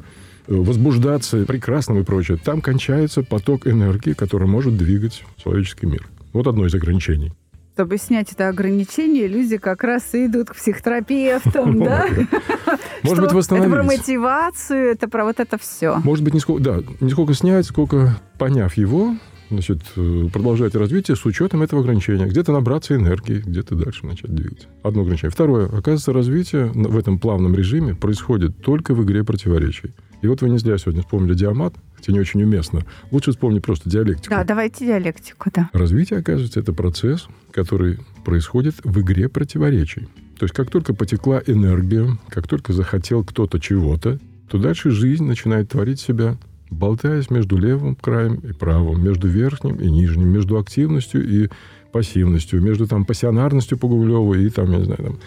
[0.47, 2.37] возбуждаться прекрасным и прочее.
[2.43, 6.07] Там кончается поток энергии, который может двигать человеческий мир.
[6.33, 7.33] Вот одно из ограничений.
[7.73, 12.07] Чтобы снять это ограничение, люди как раз и идут к психотерапевтам, да?
[13.03, 13.99] Может быть, Что Это про восстановить.
[13.99, 15.95] мотивацию, это про вот это все.
[16.03, 19.15] Может быть, не сколько, да, не сколько снять, сколько поняв его,
[19.49, 22.25] значит, э, продолжать развитие с учетом этого ограничения.
[22.25, 24.67] Где-то набраться энергии, где-то дальше начать двигаться.
[24.83, 25.31] Одно ограничение.
[25.31, 25.65] Второе.
[25.65, 29.93] Оказывается, развитие в этом плавном режиме происходит только в игре противоречий.
[30.21, 32.85] И вот вы не зря сегодня вспомнили диамат, хотя не очень уместно.
[33.11, 34.29] Лучше вспомнить просто диалектику.
[34.29, 35.69] Да, давайте диалектику, да.
[35.73, 40.07] Развитие, оказывается, это процесс, который происходит в игре противоречий.
[40.37, 45.69] То есть как только потекла энергия, как только захотел кто-то чего-то, то дальше жизнь начинает
[45.69, 46.37] творить себя,
[46.69, 51.49] болтаясь между левым краем и правым, между верхним и нижним, между активностью и
[51.91, 55.19] пассивностью, между там пассионарностью Пугулева и там, я не знаю, там,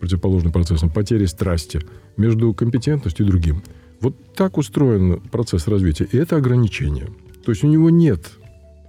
[0.00, 1.80] противоположным процессом, потерей страсти,
[2.16, 3.62] между компетентностью и другим.
[4.00, 6.06] Вот так устроен процесс развития.
[6.10, 7.08] И это ограничение.
[7.44, 8.30] То есть у него нет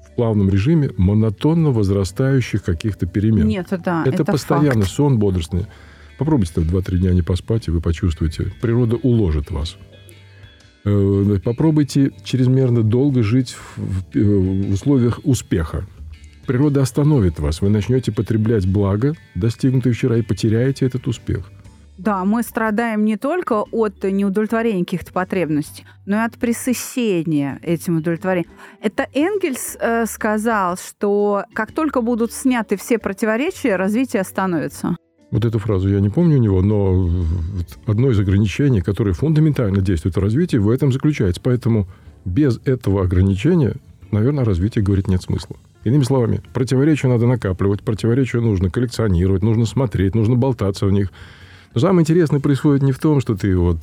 [0.05, 3.47] в плавном режиме монотонно возрастающих каких-то перемен.
[3.47, 4.91] Нет, да, это, это постоянно факт.
[4.91, 5.69] сон бодрствование.
[6.17, 9.77] Попробуйте там 2-3 дня не поспать, и вы почувствуете, природа уложит вас.
[10.85, 15.85] Э, Попробуйте чрезмерно долго жить э, в условиях успеха.
[16.47, 17.61] Природа остановит вас.
[17.61, 21.51] Вы начнете потреблять благо, достигнутые вчера, и потеряете этот успех.
[21.99, 28.49] Да, мы страдаем не только от неудовлетворения каких-то потребностей, но и от пресыщения этим удовлетворением.
[28.81, 34.95] Это Энгельс э, сказал, что как только будут сняты все противоречия, развитие остановится.
[35.31, 37.09] Вот эту фразу я не помню у него, но
[37.85, 41.39] одно из ограничений, которое фундаментально действует в развитии, в этом заключается.
[41.43, 41.87] Поэтому
[42.25, 43.75] без этого ограничения,
[44.11, 45.55] наверное, развитие говорить нет смысла.
[45.83, 51.11] Иными словами, противоречия надо накапливать, противоречия нужно коллекционировать, нужно смотреть, нужно болтаться в них.
[51.73, 53.77] Но самое интересное происходит не в том, что ты вот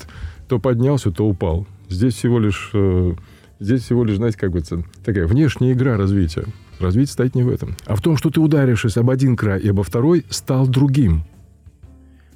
[0.49, 1.67] то поднялся, то упал.
[1.89, 3.15] Здесь всего лишь, э,
[3.61, 4.63] здесь всего лишь, знаете, как бы
[5.05, 6.45] такая внешняя игра развития.
[6.81, 9.69] Развитие стоит не в этом, а в том, что ты, ударившись об один край и
[9.69, 11.23] обо второй, стал другим.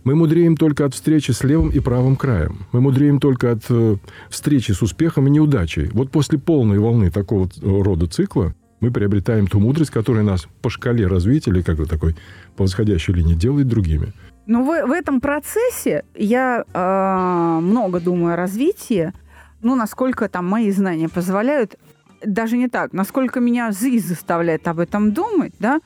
[0.03, 2.61] Мы мудреем только от встречи с левым и правым краем.
[2.73, 3.97] Мы мудреем только от э,
[4.31, 5.91] встречи с успехом и неудачей.
[5.93, 11.07] Вот после полной волны такого рода цикла мы приобретаем ту мудрость, которая нас по шкале
[11.07, 12.17] развития, или как бы такой
[12.57, 14.13] по восходящей линии, делает другими.
[14.47, 19.13] Ну, в, в этом процессе я э, много думаю о развитии,
[19.61, 21.77] ну, насколько там мои знания позволяют,
[22.25, 25.81] даже не так, насколько меня жизнь заставляет об этом думать, да,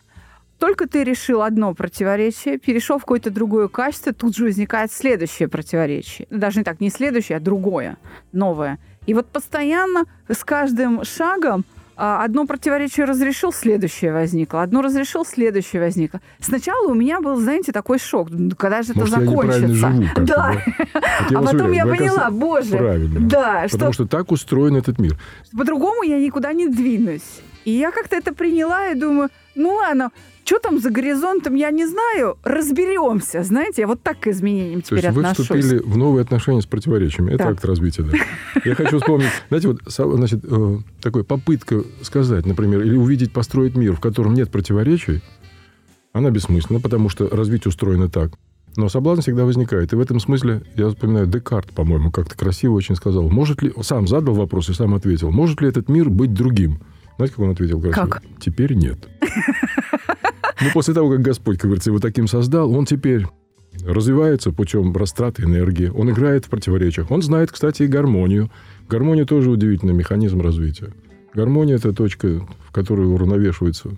[0.64, 6.27] только ты решил одно противоречие, перешел в какое-то другое качество, тут же возникает следующее противоречие.
[6.31, 7.98] Ну, даже не так, не следующее, а другое,
[8.33, 8.79] новое.
[9.05, 14.62] И вот постоянно с каждым шагом а, одно противоречие разрешил, следующее возникло.
[14.62, 16.22] Одно разрешил, следующее возникло.
[16.40, 18.31] Сначала у меня был, знаете, такой шок.
[18.57, 19.66] Когда же Может, это закончится?
[19.66, 20.22] Живу да.
[20.24, 20.62] да.
[21.31, 22.79] Вот а потом я поняла, боже.
[22.79, 23.20] Правильно.
[23.20, 24.05] Да, Потому что...
[24.05, 25.18] что так устроен этот мир.
[25.55, 27.42] По-другому я никуда не двинусь.
[27.66, 30.11] И я как-то это приняла и думаю, ну ладно,
[30.44, 32.37] что там за горизонтом, я не знаю.
[32.42, 35.48] Разберемся, знаете, я вот так к изменениям теперь То есть отношусь.
[35.48, 37.33] вы вступили в новые отношения с противоречиями.
[37.33, 38.18] Это акт развития, да.
[38.64, 43.94] Я хочу вспомнить, знаете, вот значит, э, такой попытка сказать, например, или увидеть, построить мир,
[43.96, 45.22] в котором нет противоречий,
[46.12, 48.33] она бессмысленна, потому что развитие устроено так.
[48.76, 49.92] Но соблазн всегда возникает.
[49.92, 54.07] И в этом смысле, я вспоминаю, Декарт, по-моему, как-то красиво очень сказал, может ли, сам
[54.09, 56.80] задал вопрос и сам ответил, может ли этот мир быть другим?
[57.16, 58.07] Знаете, как он ответил красиво?
[58.07, 58.22] Как?
[58.40, 59.09] Теперь нет.
[60.61, 63.27] Ну, после того, как Господь, как говорится, его таким создал, он теперь
[63.85, 65.88] развивается путем растраты энергии.
[65.88, 67.11] Он играет в противоречиях.
[67.11, 68.51] Он знает, кстати, и гармонию.
[68.88, 70.93] Гармония тоже удивительный механизм развития.
[71.35, 73.90] Гармония– это точка, в которой уравновешиваются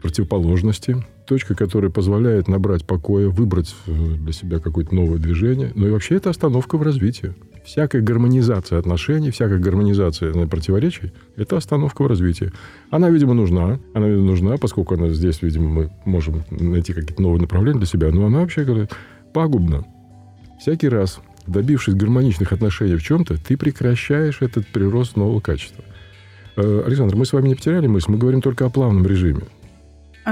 [0.00, 5.72] противоположности, точка, которая позволяет набрать покоя, выбрать э, для себя какое-то новое движение.
[5.74, 7.34] Ну и вообще это остановка в развитии.
[7.64, 12.50] Всякая гармонизация отношений, всякая гармонизация противоречий– это остановка в развитии.
[12.90, 13.78] Она, видимо, нужна.
[13.92, 18.10] Она, видимо, нужна, поскольку она здесь, видимо, мы можем найти какие-то новые направления для себя.
[18.10, 18.92] Но она вообще говорит,
[19.34, 19.84] пагубна.
[20.58, 25.84] Всякий раз, добившись гармоничных отношений в чем-то, ты прекращаешь этот прирост нового качества.
[26.56, 29.42] Э, Александр, мы с вами не потеряли мысль, мы говорим только о плавном режиме.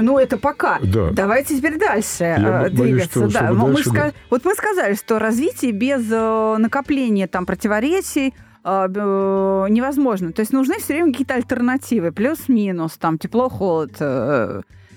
[0.01, 0.79] Ну, это пока.
[0.81, 1.11] Да.
[1.11, 3.19] Давайте теперь дальше Я э, двигаться.
[3.19, 3.53] Боюсь, что, да.
[3.53, 4.13] мы дальше, да.
[4.29, 8.33] Вот мы сказали, что развитие без э, накопления там, противоречий
[8.63, 10.31] э, невозможно.
[10.31, 12.11] То есть нужны все время какие-то альтернативы.
[12.11, 13.99] Плюс-минус, там, тепло, холод,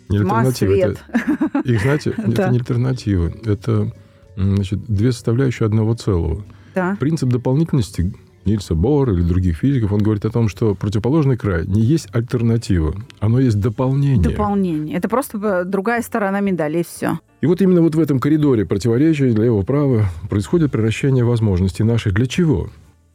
[0.08, 1.02] не тьма, свет.
[1.08, 3.40] Это, их, знаете, это не альтернативы.
[3.44, 3.92] Это
[4.36, 6.44] значит, две составляющие одного целого.
[6.74, 6.96] Да.
[7.00, 8.12] Принцип дополнительности
[8.44, 12.94] Нильса Бора или других физиков, он говорит о том, что противоположный край не есть альтернатива,
[13.18, 14.22] оно есть дополнение.
[14.22, 14.96] Дополнение.
[14.96, 17.18] Это просто другая сторона медали, и все.
[17.40, 22.14] И вот именно вот в этом коридоре противоречий лево-право происходит превращение возможностей наших.
[22.14, 22.68] Для чего?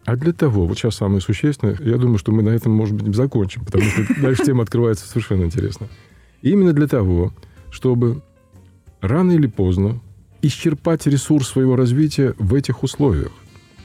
[0.06, 3.16] А для того, вот сейчас самое существенное, я думаю, что мы на этом, может быть,
[3.16, 5.88] закончим, потому что дальше тема открывается совершенно интересно.
[6.42, 7.34] И именно для того,
[7.72, 8.22] чтобы
[9.02, 10.00] рано или поздно
[10.44, 13.32] исчерпать ресурс своего развития в этих условиях.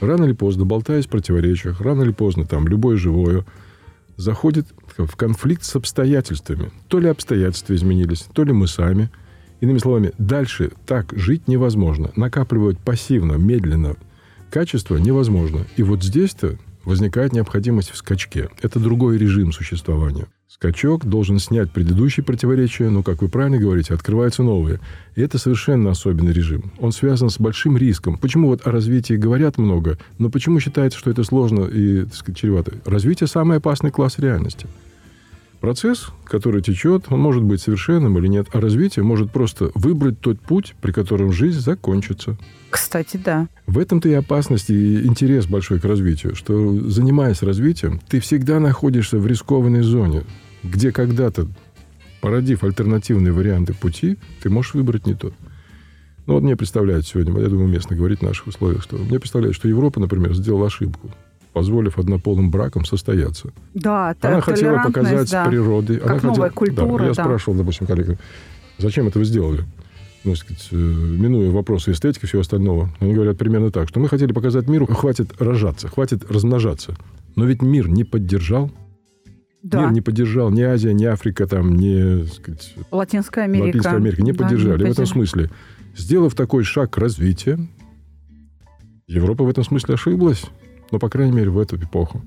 [0.01, 3.45] Рано или поздно, болтаясь в противоречиях, рано или поздно там любое живое
[4.17, 6.71] заходит в конфликт с обстоятельствами.
[6.87, 9.09] То ли обстоятельства изменились, то ли мы сами.
[9.61, 12.11] Иными словами, дальше так жить невозможно.
[12.15, 13.95] Накапливать пассивно, медленно
[14.49, 15.65] качество невозможно.
[15.77, 18.49] И вот здесь-то возникает необходимость в скачке.
[18.61, 20.27] Это другой режим существования.
[20.53, 24.81] Скачок должен снять предыдущие противоречия, но, как вы правильно говорите, открываются новые.
[25.15, 26.73] И это совершенно особенный режим.
[26.77, 28.17] Он связан с большим риском.
[28.17, 32.73] Почему вот о развитии говорят много, но почему считается, что это сложно и сказать, чревато?
[32.83, 34.67] Развитие– самый опасный класс реальности.
[35.61, 40.41] Процесс, который течет, он может быть совершенным или нет, а развитие может просто выбрать тот
[40.41, 42.37] путь, при котором жизнь закончится.
[42.69, 43.47] Кстати, да.
[43.67, 49.19] В этом-то и опасность и интерес большой к развитию, что, занимаясь развитием, ты всегда находишься
[49.19, 50.23] в рискованной зоне–
[50.63, 51.47] где когда-то,
[52.21, 55.33] породив альтернативные варианты пути, ты можешь выбрать не тот.
[56.27, 59.55] Ну, вот мне представляют сегодня, я думаю, уместно говорить в наших условиях, что мне представляют,
[59.55, 61.11] что Европа, например, сделала ошибку,
[61.53, 63.51] позволив однополым браком состояться.
[63.73, 65.45] Да, Она хотела показать да.
[65.45, 65.97] природой.
[65.97, 67.07] Как она новая хотела, культура, да.
[67.09, 67.23] Я да.
[67.23, 68.17] спрашивал, допустим, коллег,
[68.77, 69.63] зачем это вы сделали?
[70.23, 74.07] ну, сказать, э, минуя вопросы эстетики и всего остального, они говорят примерно так, что мы
[74.07, 76.95] хотели показать миру, хватит рожаться, хватит размножаться.
[77.35, 78.71] Но ведь мир не поддержал
[79.63, 79.81] да.
[79.81, 83.67] Мир не поддержал ни Азия, ни Африка, там, ни сказать, Латинская Америка.
[83.67, 84.83] Латинская Америка не да, поддержали.
[84.83, 85.51] Не в этом смысле
[85.95, 87.59] Сделав такой шаг развития,
[89.07, 90.45] Европа в этом смысле ошиблась,
[90.91, 92.21] но, по крайней мере, в эту эпоху.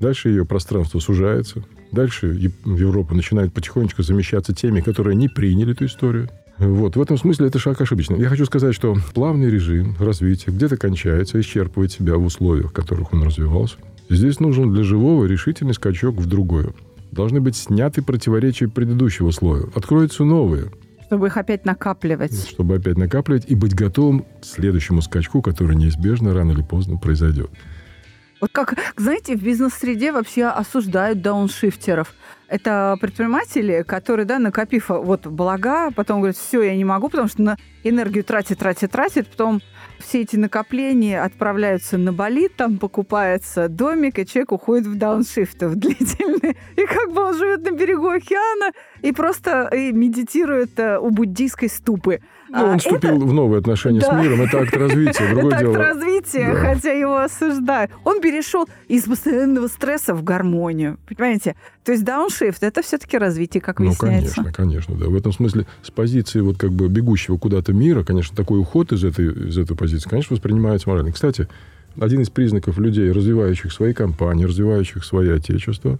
[0.00, 1.62] Дальше ее пространство сужается.
[1.92, 2.26] Дальше
[2.64, 6.28] Европа начинает потихонечку замещаться теми, которые не приняли эту историю.
[6.58, 8.20] Вот, в этом смысле это шаг ошибочный.
[8.20, 13.12] Я хочу сказать, что плавный режим развития где-то кончается, исчерпывает себя в условиях, в которых
[13.12, 13.76] он развивался.
[14.08, 16.72] Здесь нужен для живого решительный скачок в другое.
[17.10, 19.64] Должны быть сняты противоречия предыдущего слоя.
[19.74, 20.70] Откроются новые.
[21.06, 22.48] Чтобы их опять накапливать.
[22.48, 27.50] Чтобы опять накапливать и быть готовым к следующему скачку, который неизбежно рано или поздно произойдет.
[28.42, 32.12] Вот как, знаете, в бизнес-среде вообще осуждают дауншифтеров.
[32.48, 37.40] Это предприниматели, которые, да, накопив вот блага, потом говорят, все, я не могу, потому что
[37.40, 39.62] на энергию тратит, тратит, тратит, потом
[40.00, 45.76] все эти накопления отправляются на Бали, там покупается домик, и человек уходит в дауншифт в
[45.76, 46.56] длительный.
[46.76, 51.68] И как бы он живет на берегу океана и просто и медитирует э, у буддийской
[51.68, 52.20] ступы.
[52.52, 53.24] Ну, он а, вступил это...
[53.24, 54.10] в новые отношения да.
[54.10, 54.42] с миром.
[54.42, 55.26] Это акт развития.
[55.32, 55.72] Другое это дело.
[55.72, 56.60] акт развития, да.
[56.60, 57.90] хотя его осуждают.
[58.04, 60.98] Он перешел из постоянного стресса в гармонию.
[61.08, 61.56] Понимаете?
[61.82, 64.34] То есть дауншифт– это все-таки развитие, как выясняется.
[64.36, 65.06] Ну, конечно, конечно, да.
[65.06, 69.02] В этом смысле с позиции вот как бы бегущего куда-то мира, конечно, такой уход из
[69.02, 71.12] этой, из этой позиции, конечно, воспринимается морально.
[71.12, 71.48] Кстати,
[71.98, 75.98] один из признаков людей, развивающих свои компании, развивающих свое отечество,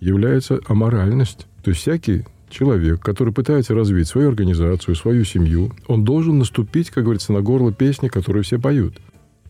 [0.00, 1.46] является аморальность.
[1.62, 7.04] То есть всякий человек, который пытается развить свою организацию, свою семью, он должен наступить, как
[7.04, 9.00] говорится, на горло песни, которую все поют.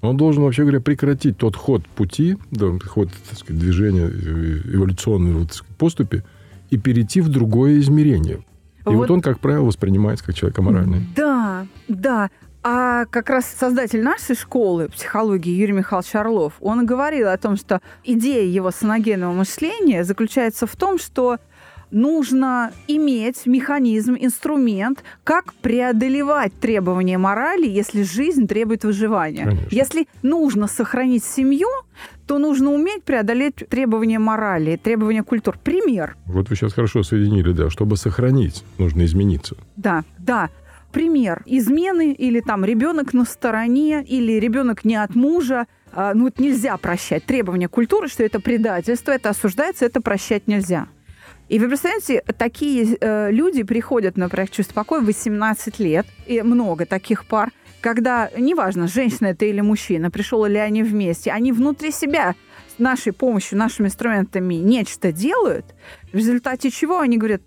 [0.01, 5.33] Он должен, вообще говоря, прекратить тот ход пути, да, ход так сказать, движения э, эволюционной
[5.33, 6.23] сказать, поступи
[6.71, 8.39] и перейти в другое измерение.
[8.81, 11.07] И вот, вот он, как правило, воспринимается как человек аморальный.
[11.15, 12.31] Да, да.
[12.65, 17.81] А как раз создатель нашей школы психологии Юрий Михайлович Орлов, он говорил о том, что
[18.05, 21.39] идея его саногенного мышления заключается в том, что
[21.93, 29.45] нужно иметь механизм, инструмент, как преодолевать требования морали, если жизнь требует выживания.
[29.45, 29.69] Конечно.
[29.71, 31.69] Если нужно сохранить семью,
[32.27, 35.59] то нужно уметь преодолеть требования морали, требования культур.
[35.63, 36.17] Пример.
[36.27, 37.71] Вот вы сейчас хорошо соединили, да.
[37.71, 39.57] Чтобы сохранить, нужно измениться.
[39.77, 40.51] Да, да.
[40.93, 41.43] Пример.
[41.47, 45.67] Измены или там ребенок на стороне, или ребенок не от мужа.
[45.95, 47.25] А, ну, вот нельзя прощать.
[47.25, 50.87] Требования культуры, что это предательство, это осуждается, это прощать нельзя.
[51.53, 56.87] И вы представляете, такие э, люди приходят на проект «Чувство покоя» 18 лет, и много
[56.87, 57.51] таких пар,
[57.83, 62.37] когда, неважно, женщина это или мужчина, пришел ли они вместе, они внутри себя
[62.75, 65.67] с нашей помощью, нашими инструментами нечто делают,
[66.11, 67.43] в результате чего они говорят,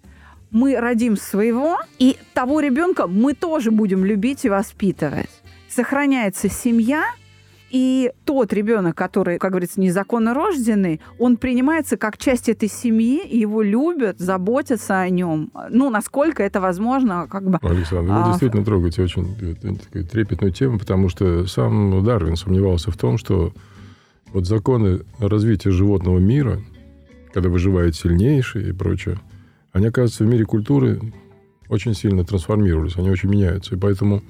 [0.52, 5.32] мы родим своего, и того ребенка мы тоже будем любить и воспитывать.
[5.68, 7.06] Сохраняется семья–
[7.72, 13.40] и тот ребенок, который, как говорится, незаконно рожденный, он принимается как часть этой семьи, и
[13.40, 15.52] его любят, заботятся о нем.
[15.70, 17.58] Ну, насколько это возможно, как бы...
[17.62, 18.28] Александр, вы а...
[18.30, 23.52] действительно трогаете очень э, такую трепетную тему, потому что сам Дарвин сомневался в том, что
[24.32, 26.62] вот законы развития животного мира,
[27.34, 29.20] когда выживает сильнейший и прочее,
[29.72, 31.02] они, оказывается, в мире культуры
[31.68, 33.76] очень сильно трансформировались, они очень меняются.
[33.76, 34.22] И поэтому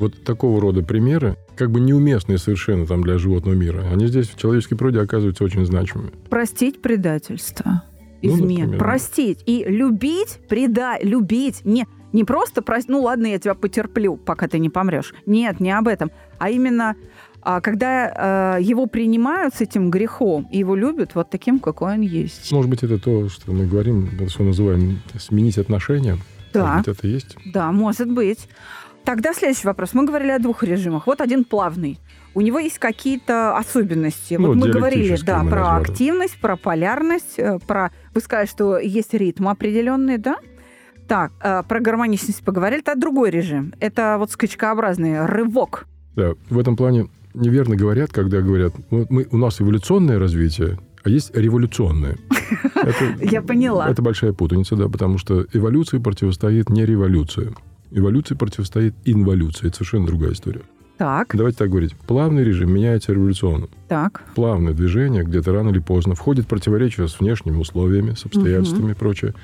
[0.00, 4.36] вот такого рода примеры, как бы неуместные совершенно там для животного мира, они здесь в
[4.36, 6.10] человеческой природе оказываются очень значимыми.
[6.28, 7.82] Простить предательство
[8.22, 8.72] измен.
[8.72, 11.64] Ну, простить и любить, преда, любить.
[11.64, 15.14] Не, не просто простить, ну ладно, я тебя потерплю, пока ты не помрешь.
[15.26, 16.10] Нет, не об этом.
[16.38, 16.96] А именно,
[17.42, 22.00] а, когда э, его принимают с этим грехом и его любят вот таким, какой он
[22.00, 22.50] есть.
[22.52, 26.18] Может быть, это то, что мы говорим, что называем сменить отношения?
[26.52, 26.66] Да.
[26.66, 27.36] Может быть, это есть?
[27.46, 28.48] Да, может быть.
[29.04, 29.94] Тогда следующий вопрос.
[29.94, 31.06] Мы говорили о двух режимах.
[31.06, 31.98] Вот один плавный.
[32.34, 34.34] У него есть какие-то особенности.
[34.34, 35.82] Ну, вот мы говорили, да, мы про назвали.
[35.82, 37.90] активность, про полярность, э, про...
[38.14, 40.36] Вы сказали, что есть ритм определенный, да?
[41.08, 42.82] Так, э, про гармоничность поговорили.
[42.82, 43.74] Это другой режим.
[43.80, 45.88] Это вот скачкообразный рывок.
[46.14, 51.08] Да, в этом плане неверно говорят, когда говорят, вот мы, у нас эволюционное развитие, а
[51.08, 52.16] есть революционное.
[53.20, 53.88] Я поняла.
[53.88, 57.54] Это большая путаница, да, потому что эволюции противостоит не революция.
[57.90, 59.66] Эволюции противостоит инволюции.
[59.66, 60.62] Это совершенно другая история.
[61.00, 61.34] Так.
[61.34, 61.94] Давайте так говорить.
[62.06, 63.68] Плавный режим меняется революционно.
[63.88, 64.22] Так.
[64.34, 68.90] Плавное движение где-то рано или поздно входит в противоречие с внешними условиями, с обстоятельствами угу.
[68.90, 69.34] и прочее.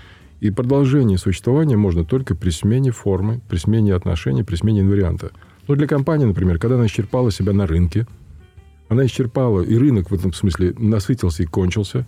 [0.40, 5.30] И продолжение существования можно только при смене формы, при смене отношений, при смене инварианта.
[5.66, 8.06] Ну, для компании, например, когда она исчерпала себя на рынке,
[8.88, 12.06] она исчерпала, и рынок в этом смысле насытился и кончился,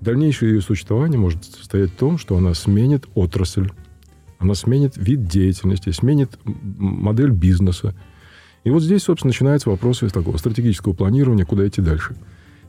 [0.00, 3.70] дальнейшее ее существование может состоять в том, что она сменит отрасль,
[4.40, 7.94] она сменит вид деятельности, сменит модель бизнеса.
[8.64, 12.16] И вот здесь, собственно, начинаются вопросы такого стратегического планирования, куда идти дальше.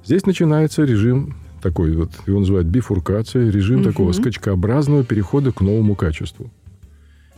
[0.05, 3.89] Здесь начинается режим такой, вот его называют бифуркация, режим угу.
[3.89, 6.51] такого скачкообразного перехода к новому качеству.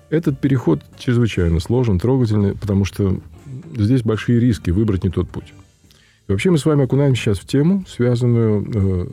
[0.09, 3.19] Этот переход чрезвычайно сложен, трогательный, потому что
[3.75, 5.53] здесь большие риски выбрать не тот путь.
[6.27, 8.65] И вообще мы с вами окунаемся сейчас в тему, связанную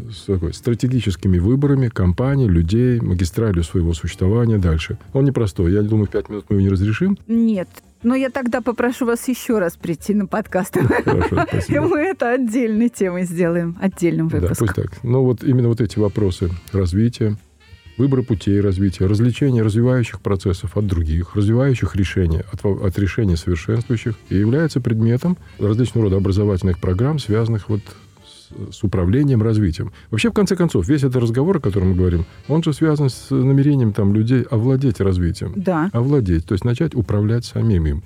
[0.08, 4.96] э, с такой, стратегическими выборами компаний, людей, магистралью своего существования дальше.
[5.12, 5.72] Он непростой.
[5.72, 7.18] Я думаю, в пять минут мы его не разрешим.
[7.26, 7.68] Нет.
[8.04, 10.76] Но я тогда попрошу вас еще раз прийти на подкаст.
[11.04, 11.76] Хорошо, спасибо.
[11.84, 14.68] И мы это отдельной темой сделаем, отдельным Да, выпуском.
[14.68, 15.04] пусть так.
[15.04, 17.36] Но вот именно вот эти вопросы развития,
[18.00, 24.36] выбора путей развития, развлечения развивающих процессов от других, развивающих решений от, от решений совершенствующих и
[24.36, 27.82] является предметом различного рода образовательных программ, связанных вот
[28.24, 29.92] с, с управлением развитием.
[30.10, 33.30] Вообще, в конце концов, весь этот разговор, о котором мы говорим, он же связан с
[33.30, 35.52] намерением там, людей овладеть развитием.
[35.56, 35.90] Да.
[35.92, 38.02] Овладеть, то есть начать управлять самим им.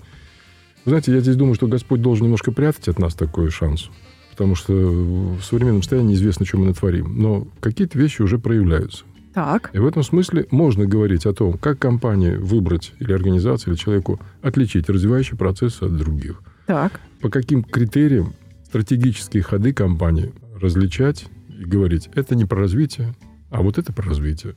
[0.86, 3.90] Знаете, я здесь думаю, что Господь должен немножко прятать от нас такой шанс.
[4.32, 7.16] Потому что в современном состоянии неизвестно, что мы натворим.
[7.16, 9.04] Но какие-то вещи уже проявляются.
[9.34, 9.70] Так.
[9.74, 14.20] И в этом смысле можно говорить о том, как компании выбрать или организации, или человеку
[14.42, 16.40] отличить развивающие процессы от других.
[16.66, 17.00] Так.
[17.20, 18.32] По каким критериям
[18.64, 23.14] стратегические ходы компании различать и говорить, это не про развитие,
[23.50, 24.54] а вот это про развитие.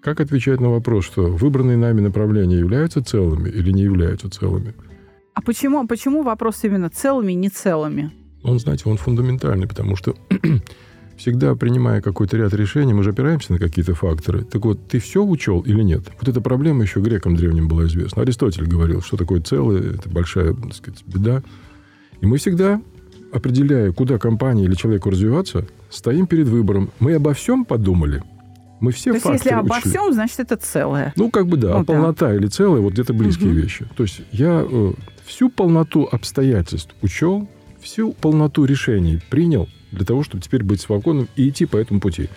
[0.00, 4.74] Как отвечать на вопрос, что выбранные нами направления являются целыми или не являются целыми?
[5.34, 8.12] А почему, почему вопрос именно целыми, не целыми?
[8.42, 10.16] Он, знаете, он фундаментальный, потому что
[11.16, 14.44] всегда принимая какой-то ряд решений, мы же опираемся на какие-то факторы.
[14.44, 16.02] Так вот, ты все учел или нет?
[16.20, 18.22] Вот эта проблема еще грекам древним была известна.
[18.22, 21.42] Аристотель говорил, что такое целое, это большая, так сказать, беда.
[22.20, 22.80] И мы всегда,
[23.32, 26.90] определяя, куда компания или человеку развиваться, стоим перед выбором.
[27.00, 28.22] Мы обо всем подумали.
[28.80, 29.90] Мы все То есть, если обо учли.
[29.90, 31.14] всем, значит, это целое.
[31.16, 31.84] Ну, как бы да, Ну, а да.
[31.84, 33.58] полнота или целое, вот где-то близкие Мгм.
[33.60, 33.86] вещи.
[33.96, 34.92] То есть я э,
[35.24, 37.48] всю полноту обстоятельств учел,
[37.80, 42.28] всю полноту решений принял для того, чтобы теперь быть свободным и идти по этому пути.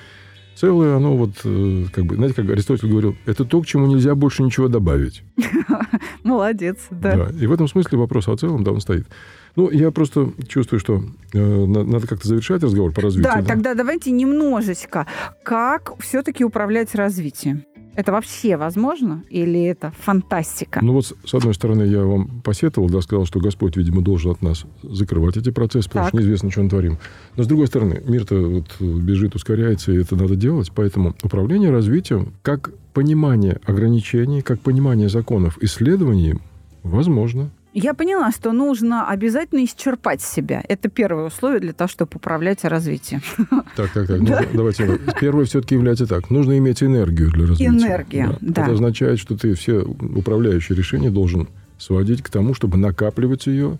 [0.55, 4.13] Целое, оно вот, э, как бы, знаете, как Аристотель говорил, это то, к чему нельзя
[4.13, 5.23] больше ничего добавить.
[6.23, 7.29] Молодец, да.
[7.39, 9.07] И в этом смысле вопрос о целом, да, он стоит.
[9.55, 11.01] Ну, я просто чувствую, что
[11.33, 13.33] э, на- надо как-то завершать разговор по развитию.
[13.33, 15.07] Да, тогда давайте немножечко.
[15.43, 17.63] Как все-таки управлять развитием?
[17.99, 20.79] Это вообще возможно или это фантастика?
[20.81, 24.41] Ну вот, с одной стороны, я вам посетовал, да, сказал, что Господь, видимо, должен от
[24.41, 26.11] нас закрывать эти процессы, потому Так.
[26.11, 26.97] что неизвестно, что он творим.
[27.35, 30.71] Но с другой стороны, мир-то вот бежит, ускоряется, и это надо делать.
[30.73, 36.35] Поэтому управление развитием, как понимание ограничений, как понимание законов исследований,
[36.83, 37.49] возможно.
[37.73, 40.63] Я поняла, что нужно обязательно исчерпать себя.
[40.67, 43.21] Это первое условие для того, чтобы управлять развитием.
[43.75, 44.19] Так, так, так.
[44.19, 44.99] нужно- давайте.
[45.21, 46.29] Первое все-таки является так.
[46.31, 47.69] Нужно иметь энергию для развития.
[47.69, 48.63] Энергия, да.
[48.63, 51.47] Это означает, что ты все управляющие решения должен
[51.77, 53.77] сводить к тому, чтобы накапливать ее,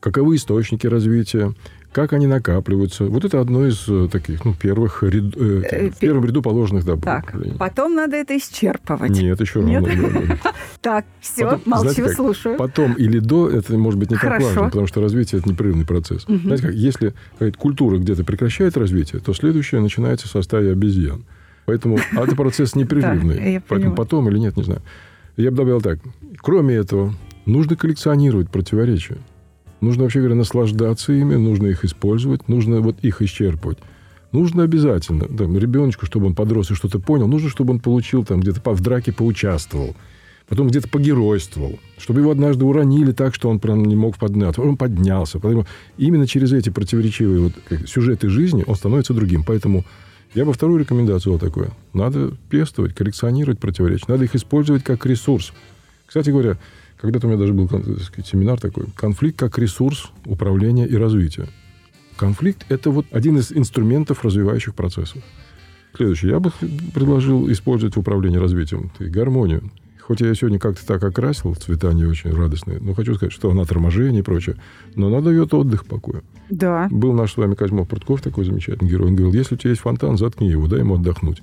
[0.00, 1.52] каковы источники развития,
[1.96, 3.04] как они накапливаются.
[3.04, 6.84] Вот это одно из э, таких, ну, первых, ряд- э, Э, в первом ряду положенных
[6.84, 9.12] да, Так, потом надо это исчерпывать.
[9.12, 9.88] Нет, еще рано.
[10.82, 12.58] Так, все, молчу, слушаю.
[12.58, 16.26] Потом или до, это может быть не так важно, потому что развитие– это непрерывный процесс.
[16.28, 17.14] Знаете как, если
[17.56, 21.24] культура где-то прекращает развитие, то следующее начинается со стадии обезьян.
[21.64, 23.62] Поэтому а это процесс непрерывный.
[23.66, 24.82] Поэтому потом или нет, не знаю.
[25.38, 25.98] Я бы добавил так.
[26.42, 27.14] Кроме этого,
[27.46, 29.16] нужно коллекционировать противоречия.
[29.80, 33.78] Нужно, вообще говоря, наслаждаться ими, нужно их использовать, нужно вот их исчерпывать.
[34.32, 38.40] Нужно обязательно, да, ребеночку, чтобы он подрос и что-то понял, нужно, чтобы он получил там
[38.40, 39.94] где-то в драке поучаствовал,
[40.48, 44.76] потом где-то погеройствовал, чтобы его однажды уронили так, что он прям не мог подняться, он
[44.76, 45.38] поднялся.
[45.38, 45.66] Поэтому
[45.96, 49.44] именно через эти противоречивые вот как сюжеты жизни он становится другим.
[49.44, 49.84] Поэтому
[50.34, 51.70] я бы вторую рекомендацию вот такую.
[51.94, 54.04] Надо пестовать, коллекционировать противоречия.
[54.08, 55.52] Надо их использовать как ресурс.
[56.04, 56.58] Кстати говоря,
[57.00, 58.86] когда-то у меня даже был сказать, семинар такой.
[58.94, 61.48] Конфликт как ресурс управления и развития.
[62.16, 65.22] Конфликт– это вот один из инструментов развивающих процессов.
[65.94, 66.32] Следующее.
[66.32, 66.50] Я бы
[66.94, 69.70] предложил использовать в управлении развитием и гармонию.
[70.00, 73.64] Хоть я сегодня как-то так окрасил, цвета не очень радостные, но хочу сказать, что она
[73.64, 74.54] торможение и прочее.
[74.94, 76.22] Но она дает отдых, покоя.
[76.48, 76.86] Да.
[76.92, 79.08] Был наш с вами Козьмов Прутков, такой замечательный герой.
[79.08, 81.42] Он говорил, если у тебя есть фонтан, заткни его, дай ему отдохнуть.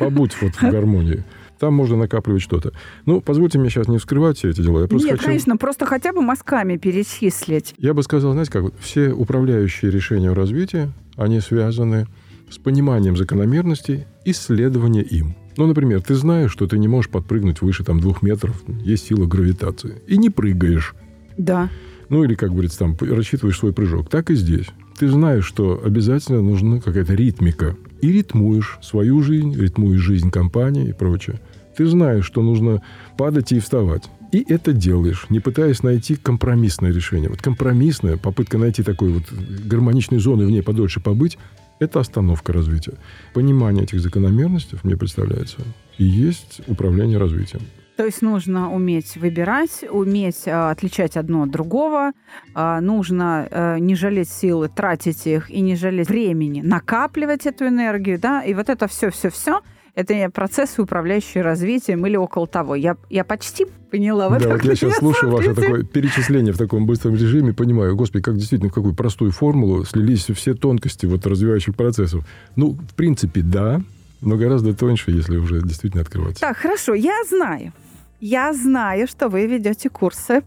[0.00, 1.22] Побудь вот в гармонии.
[1.60, 2.72] Там можно накапливать что-то.
[3.04, 4.80] Ну, позвольте мне сейчас не вскрывать все эти дела.
[4.80, 5.26] Я просто Нет, хочу...
[5.26, 7.74] конечно, просто хотя бы мазками перечислить.
[7.76, 12.06] Я бы сказал, знаете, как все управляющие решения в развитии, они связаны
[12.50, 15.36] с пониманием закономерностей, исследования им.
[15.58, 19.26] Ну, например, ты знаешь, что ты не можешь подпрыгнуть выше там двух метров, есть сила
[19.26, 20.94] гравитации, и не прыгаешь.
[21.36, 21.68] Да.
[22.08, 24.08] Ну, или, как говорится, там, рассчитываешь свой прыжок.
[24.08, 24.66] Так и здесь.
[24.98, 27.76] Ты знаешь, что обязательно нужна какая-то ритмика.
[28.00, 31.40] И ритмуешь свою жизнь, ритмуешь жизнь компании и прочее.
[31.76, 32.82] Ты знаешь, что нужно
[33.16, 34.10] падать и вставать.
[34.32, 37.28] И это делаешь, не пытаясь найти компромиссное решение.
[37.28, 41.36] Вот компромиссная попытка найти такой вот гармоничной зоны, в ней подольше побыть,
[41.80, 42.94] это остановка развития.
[43.34, 45.58] Понимание этих закономерностей, мне представляется,
[45.98, 47.62] и есть управление развитием.
[47.96, 52.12] То есть нужно уметь выбирать, уметь а, отличать одно от другого.
[52.54, 58.18] А, нужно а, не жалеть силы, тратить их и не жалеть времени, накапливать эту энергию,
[58.18, 59.60] да, и вот это все-все-все
[59.94, 62.74] это процессы, управляющие развитием или около того.
[62.74, 64.28] Я, я почти поняла.
[64.38, 68.36] да, вот я сейчас слушаю ваше такое перечисление в таком быстром режиме, понимаю, господи, как
[68.36, 72.24] действительно в какую простую формулу слились все тонкости вот развивающих процессов.
[72.56, 73.80] Ну, в принципе, да,
[74.20, 76.40] но гораздо тоньше, если уже действительно открываться.
[76.40, 77.72] Так, хорошо, я знаю.
[78.20, 80.42] Я знаю, что вы ведете курсы,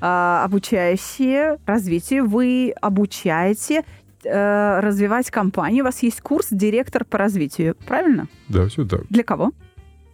[0.00, 2.26] э, обучающие развитию.
[2.26, 3.84] Вы обучаете
[4.24, 5.84] э, развивать компанию.
[5.84, 8.28] У вас есть курс «Директор по развитию», правильно?
[8.48, 9.02] Да, все так.
[9.08, 9.52] Для кого?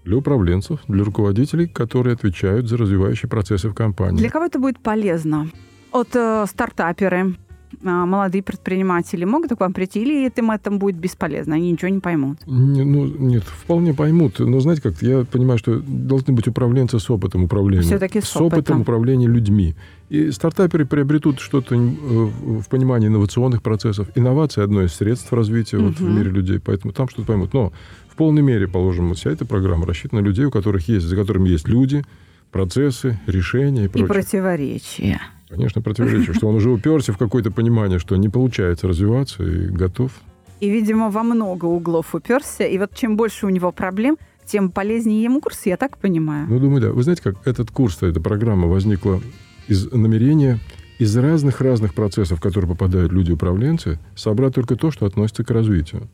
[0.05, 4.19] Для управленцев, для руководителей, которые отвечают за развивающие процессы в компании.
[4.19, 5.49] Для кого это будет полезно?
[5.93, 7.37] От э, стартаперы,
[7.83, 12.39] молодые предприниматели могут к вам прийти, или этим этом будет бесполезно, они ничего не поймут?
[12.47, 14.39] Не, ну, нет, вполне поймут.
[14.39, 17.83] Но знаете как, я понимаю, что должны быть управленцы с опытом управления.
[17.83, 18.59] Все-таки с, с опытом.
[18.59, 19.75] опытом управления людьми.
[20.11, 24.09] И стартаперы приобретут что-то э, в понимании инновационных процессов.
[24.15, 25.87] Инновация– одно из средств развития угу.
[25.87, 27.55] вот, в мире людей, поэтому там что-то поймут.
[27.55, 27.73] Но
[28.09, 31.49] в полной мере, положим, вся эта программа рассчитана на людей, у которых есть, за которыми
[31.49, 32.05] есть люди,
[32.53, 34.07] процессы, решения и прочее.
[34.07, 35.21] И противоречия.
[35.55, 40.13] Конечно, противоречие, что он уже уперся в какое-то понимание, что не получается развиваться и готов.
[40.61, 42.65] И, видимо, во много углов уперся.
[42.65, 46.47] И вот чем больше у него проблем, тем полезнее ему курс, я так понимаю.
[46.49, 46.91] Ну, думаю, да.
[46.91, 49.21] Вы знаете, как этот курс, эта программа возникла
[49.69, 50.59] из намерения
[50.99, 56.09] из разных-разных процессов, в которые попадают люди-управленцы, собрать только то, что относится к развитию.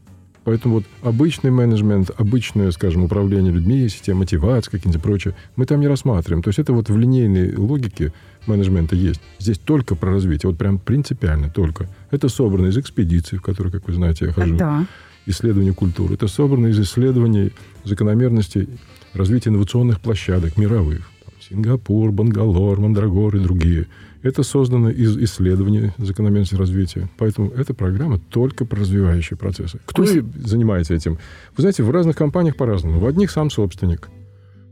[0.45, 5.87] Поэтому вот обычный менеджмент, обычное, скажем, управление людьми, система мотивации, какие-нибудь прочее, мы там не
[5.87, 6.43] рассматриваем.
[6.43, 8.15] То есть это вот в линейной логике
[8.47, 9.21] менеджмента есть.
[9.39, 11.89] Здесь только про развитие, вот прям принципиально только.
[12.11, 14.57] Это собрано из экспедиций, в которые, как вы знаете, я хожу.
[14.57, 14.87] Да.
[15.27, 16.15] Исследования культуры.
[16.15, 17.53] Это собрано из исследований
[17.85, 18.69] закономерностей
[19.13, 21.11] развития инновационных площадок мировых.
[21.25, 23.87] Там, Сингапур, Бангалор, Мандрагор и другие–
[24.23, 27.09] это создано из исследований закономерности развития.
[27.17, 29.81] Поэтому эта программа только про развивающие процессы.
[29.87, 30.21] Кто Пусть...
[30.47, 31.19] занимается этим?
[31.57, 33.01] Вы знаете, в разных компаниях по-разному.
[33.01, 34.11] В одних сам собственник,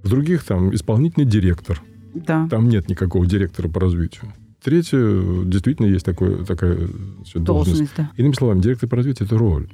[0.02, 1.80] в других там исполнительный директор.
[2.14, 2.48] Да.
[2.48, 4.32] Там нет никакого директора по развитию.
[4.62, 4.98] Третье,
[5.44, 7.44] действительно есть такое, такая должность.
[7.44, 8.10] должность да.
[8.16, 9.68] Иными словами, директор по развитию– это роль.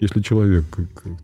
[0.00, 0.64] Если человек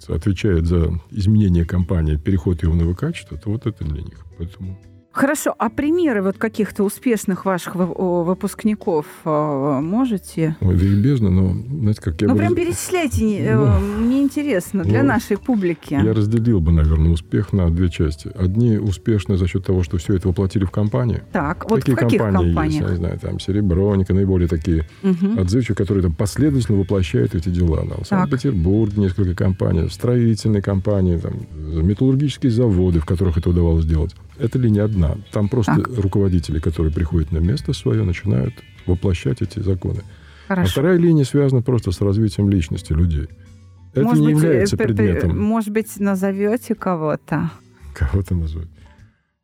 [0.09, 4.25] отвечает за изменение компании, переход ее в новое качество, то вот это для них.
[4.39, 4.79] Поэтому
[5.13, 10.57] Хорошо, а примеры вот каких-то успешных ваших выпускников э, можете?
[10.61, 12.39] Ой, да но, знаете, как я Ну, бы...
[12.39, 15.95] прям перечисляйте, э, ну, мне интересно, для ну, нашей публики.
[15.95, 18.31] Я разделил бы, наверное, успех на две части.
[18.37, 21.23] Одни успешны за счет того, что все это воплотили в компании.
[21.33, 22.75] Так, вот такие в каких компании компаниях?
[22.75, 25.41] Есть, я не знаю, там Сереброника, наиболее такие угу.
[25.41, 27.79] отзывчивые, которые там последовательно воплощают эти дела.
[27.79, 34.15] Там, в Санкт-Петербурге несколько компаний, строительные компании, там, металлургические заводы, в которых это удавалось сделать
[34.41, 35.00] эта линия одна.
[35.33, 35.89] Там просто так.
[35.99, 38.55] руководители, которые приходят на место свое, начинают
[38.87, 40.03] воплощать эти законы.
[40.49, 40.69] А Хорошо.
[40.69, 43.29] А вторая линия связана просто с развитием личности людей.
[43.93, 45.39] Это может не быть, является э, предметом.
[45.39, 47.51] Может быть, назовете кого-то?
[47.95, 48.69] Кого-то назвать.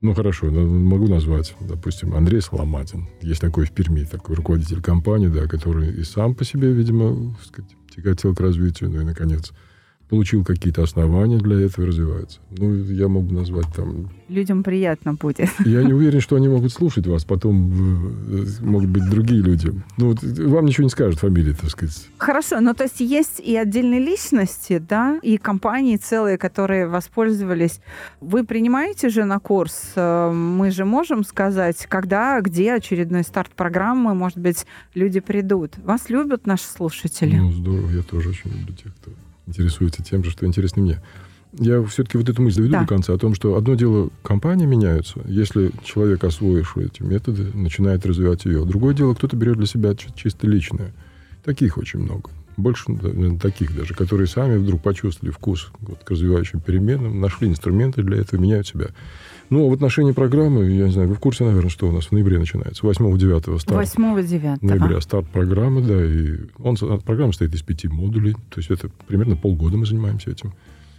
[0.02, 3.08] Ну, хорошо, могу назвать, допустим, Андрей Соломатин.
[3.22, 7.70] Есть такой в Перми, такой руководитель компании, да, который и сам по себе, видимо, сказать,
[7.94, 9.52] тяготел к развитию, ну и, наконец,
[10.08, 12.38] получил какие-то основания для этого и развивается.
[12.56, 14.10] Ну, я могу назвать там...
[14.28, 15.48] Людям приятно будет.
[15.64, 17.24] Я не уверен, что они могут слушать вас.
[17.24, 17.72] Потом
[18.28, 19.72] э, могут быть другие люди.
[19.96, 22.08] Ну, вот, вам ничего не скажут фамилии, так сказать.
[22.18, 27.80] Хорошо, но то есть есть и отдельные личности, да, и компании целые, которые воспользовались.
[28.20, 29.92] Вы принимаете же на курс?
[29.96, 35.78] Э, мы же можем сказать, когда, где очередной старт программы, может быть, люди придут.
[35.78, 37.36] Вас любят наши слушатели?
[37.36, 37.90] Ну, здорово.
[37.90, 39.10] Я тоже очень люблю тех, кто
[39.46, 41.02] интересуется тем же, что интересно мне.
[41.58, 42.80] Я все-таки вот эту мысль доведу да.
[42.82, 48.04] до конца о том, что одно дело, компании меняются, если человек, освоивший эти методы, начинает
[48.04, 48.64] развивать ее.
[48.64, 50.92] Другое дело, кто-то берет для себя чисто личное.
[51.44, 52.30] Таких очень много.
[52.56, 52.84] Больше
[53.40, 58.40] таких даже, которые сами вдруг почувствовали вкус вот, к развивающим переменам, нашли инструменты для этого,
[58.40, 58.88] меняют себя.
[59.48, 62.06] Ну, а в отношении программы, я не знаю, вы в курсе, наверное, что у нас
[62.06, 62.84] в ноябре начинается?
[62.84, 63.88] 8-9 старт.
[63.96, 64.58] 8-9.
[64.60, 69.36] Ноября старт программы, да, и он, программа состоит из пяти модулей, то есть это примерно
[69.36, 70.52] полгода мы занимаемся этим.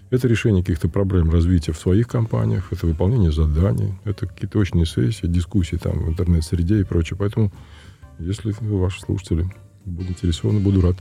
[0.09, 5.27] Это решение каких-то проблем развития в своих компаниях, это выполнение заданий, это какие-то очные сессии,
[5.27, 7.17] дискуссии там в интернет-среде и прочее.
[7.19, 7.51] Поэтому,
[8.17, 9.45] если ваши слушатели
[9.83, 10.95] будут интересованы, буду рад.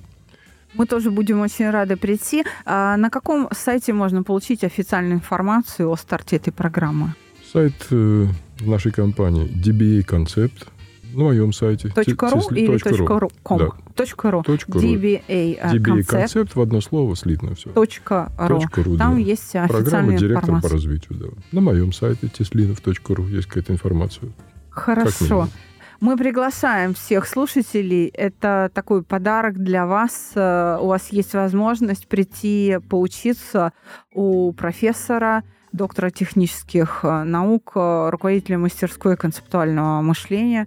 [0.75, 2.45] Мы тоже будем очень рады прийти.
[2.65, 7.15] А на каком сайте можно получить официальную информацию о старте этой программы?
[7.53, 8.27] Сайт э,
[8.61, 10.67] нашей компании DBA Concept.
[11.15, 11.89] На моем сайте.
[11.89, 12.03] .ру
[12.55, 12.77] или
[13.19, 13.31] .ру.
[13.49, 13.69] Да.
[14.31, 14.41] .ру.
[14.43, 16.11] DBA DBA концепт.
[16.11, 17.73] концепт в одно слово слитно все.
[17.73, 18.61] .ру.
[18.75, 19.19] .ру, Там да.
[19.19, 21.19] есть Программа официальная «Директор по развитию».
[21.19, 21.27] Да.
[21.53, 24.31] На моем сайте teslinov.ru есть какая-то информация.
[24.69, 25.49] Хорошо.
[26.01, 28.09] Мы приглашаем всех слушателей.
[28.09, 30.33] Это такой подарок для вас.
[30.35, 33.73] Э, У вас есть возможность прийти поучиться
[34.13, 35.43] у профессора,
[35.77, 40.67] доктора технических э, наук, э, руководителя мастерской концептуального мышления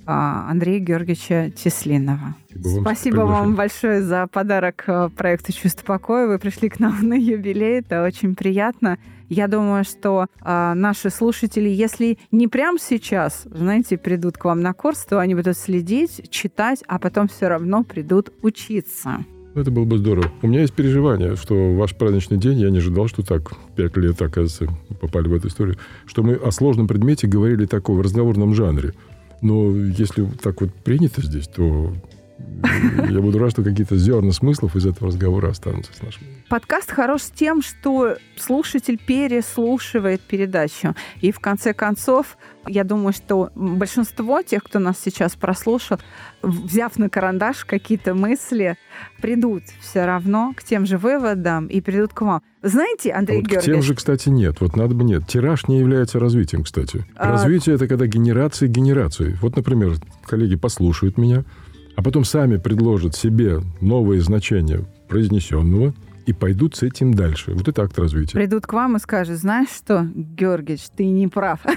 [0.00, 2.34] э, Андрея Георгиевича Теслинова.
[2.50, 4.86] Спасибо Спасибо вам большое за подарок
[5.16, 6.26] проекту «Чувство покоя».
[6.26, 7.78] Вы пришли к нам на юбилей.
[7.78, 8.98] Это очень приятно.
[9.28, 14.72] Я думаю, что э, наши слушатели, если не прямо сейчас, знаете, придут к вам на
[14.72, 19.24] курс, то они будут следить, читать, а потом все равно придут учиться.
[19.54, 20.30] Это было бы здорово.
[20.42, 24.20] У меня есть переживание, что ваш праздничный день, я не ожидал, что так, пять лет,
[24.22, 24.68] оказывается,
[25.00, 25.76] попали в эту историю,
[26.06, 28.94] что мы о сложном предмете говорили такой в разговорном жанре.
[29.42, 31.92] Но если так вот принято здесь, то
[33.08, 36.22] я буду рад, что какие-то зерна смыслов из этого разговора останутся с нашим.
[36.48, 40.94] Подкаст хорош тем, что слушатель переслушивает передачу.
[41.20, 42.36] И в конце концов,
[42.66, 45.98] я думаю, что большинство тех, кто нас сейчас прослушал,
[46.42, 48.76] взяв на карандаш какие-то мысли,
[49.22, 52.42] придут все равно к тем же выводам и придут к вам.
[52.62, 54.60] Знаете, А Андрей вот к тем Георгиевич, же, кстати, нет.
[54.60, 55.26] Вот надо бы нет.
[55.26, 57.06] Тираж не является развитием, кстати.
[57.16, 59.38] А- Развитие это когда генерации генерации.
[59.40, 59.94] Вот, например,
[60.26, 61.44] коллеги послушают меня,
[62.00, 65.92] а потом сами предложат себе новые значения произнесенного
[66.24, 67.52] и пойдут с этим дальше.
[67.52, 68.32] Вот это акт развития.
[68.32, 71.60] придут к вам и скажут, знаешь что, Георгиевич, ты не прав.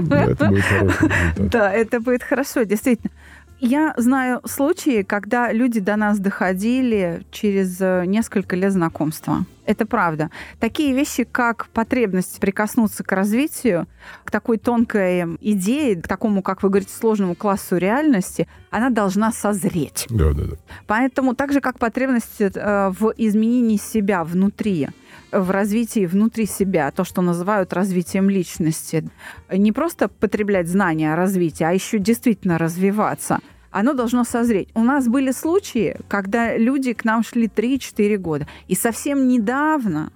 [0.00, 1.50] Да, это будет результат.
[1.50, 3.12] Да, это будет хорошо, действительно.
[3.60, 9.46] Я знаю случаи, когда люди до нас доходили через э, несколько лет знакомства.
[9.64, 10.30] Это правда.
[10.60, 13.86] Такие вещи, как потребность прикоснуться к развитию,
[14.24, 20.06] к такой тонкой идее, к такому, как вы говорите, сложному классу реальности, она должна созреть.
[20.10, 20.56] Да, да, да.
[20.86, 24.88] Поэтому так же, как потребность э, в изменении себя внутри,
[25.34, 29.08] в развитии внутри себя, то, что называют развитием личности,
[29.50, 34.68] не просто потреблять знания о развитии, а еще действительно развиваться, оно должно созреть.
[34.74, 38.46] У нас были случаи, когда люди к нам шли 3-4 года.
[38.68, 40.12] И совсем недавно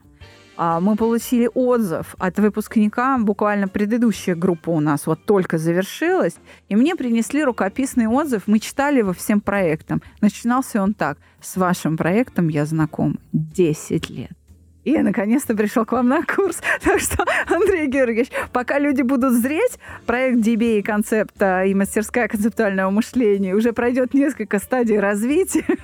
[0.57, 6.35] а, мы получили отзыв от выпускника, буквально предыдущая группа у нас вот только завершилась,
[6.69, 10.03] и мне принесли рукописный отзыв, мы читали его всем проектам.
[10.21, 11.19] Начинался он так.
[11.41, 14.33] С вашим проектом я знаком 10 лет.
[14.89, 16.63] И наконец-то пришел к вам на курс.
[16.83, 23.55] Так что, Андрей Георгиевич, пока люди будут зреть, проект DBA концепта и мастерская концептуального мышления
[23.55, 25.65] уже пройдет несколько стадий развития.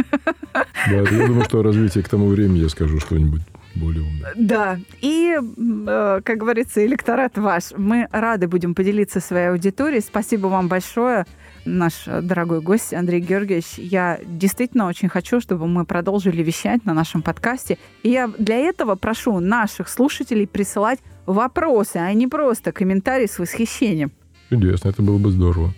[0.89, 3.41] Да, я думаю, что о развитии к тому времени я скажу что-нибудь
[3.75, 4.33] более умное.
[4.37, 7.73] Да, и, э, как говорится, электорат ваш.
[7.77, 10.01] Мы рады будем поделиться своей аудиторией.
[10.01, 11.27] Спасибо вам большое,
[11.65, 13.79] наш э, дорогой гость Андрей Георгиевич.
[13.79, 17.79] Я действительно очень хочу, чтобы мы продолжили вещать на нашем подкасте.
[18.03, 24.13] И я для этого прошу наших слушателей присылать вопросы, а не просто комментарии с восхищением.
[24.51, 25.73] Чудесно, это было бы здорово.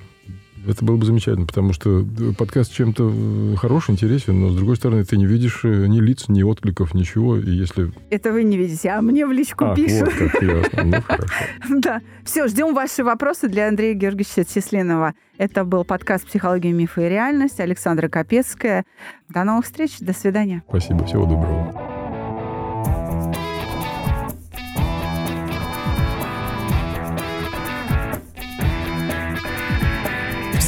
[0.67, 2.05] Это было бы замечательно, потому что
[2.37, 6.25] подкаст чем-то э, хорош, интересен, но, с другой стороны, ты не видишь э, ни лиц,
[6.29, 7.37] ни откликов, ничего.
[7.37, 7.93] И если...
[8.11, 10.09] Это вы не видите, а мне в личку А, пишут.
[10.09, 10.85] вот как ясно.
[10.85, 11.35] Ну, хорошо.
[11.69, 12.01] Да.
[12.25, 15.14] Все, ждем ваши вопросы для Андрея Георгиевича Теслинова.
[15.39, 17.61] Это был подкаст «Психология, мифы и реальность».
[17.61, 18.85] Александра Капецкая.
[19.29, 19.99] До новых встреч.
[20.01, 20.62] До свидания.
[20.69, 21.95] Спасибо, всего доброго.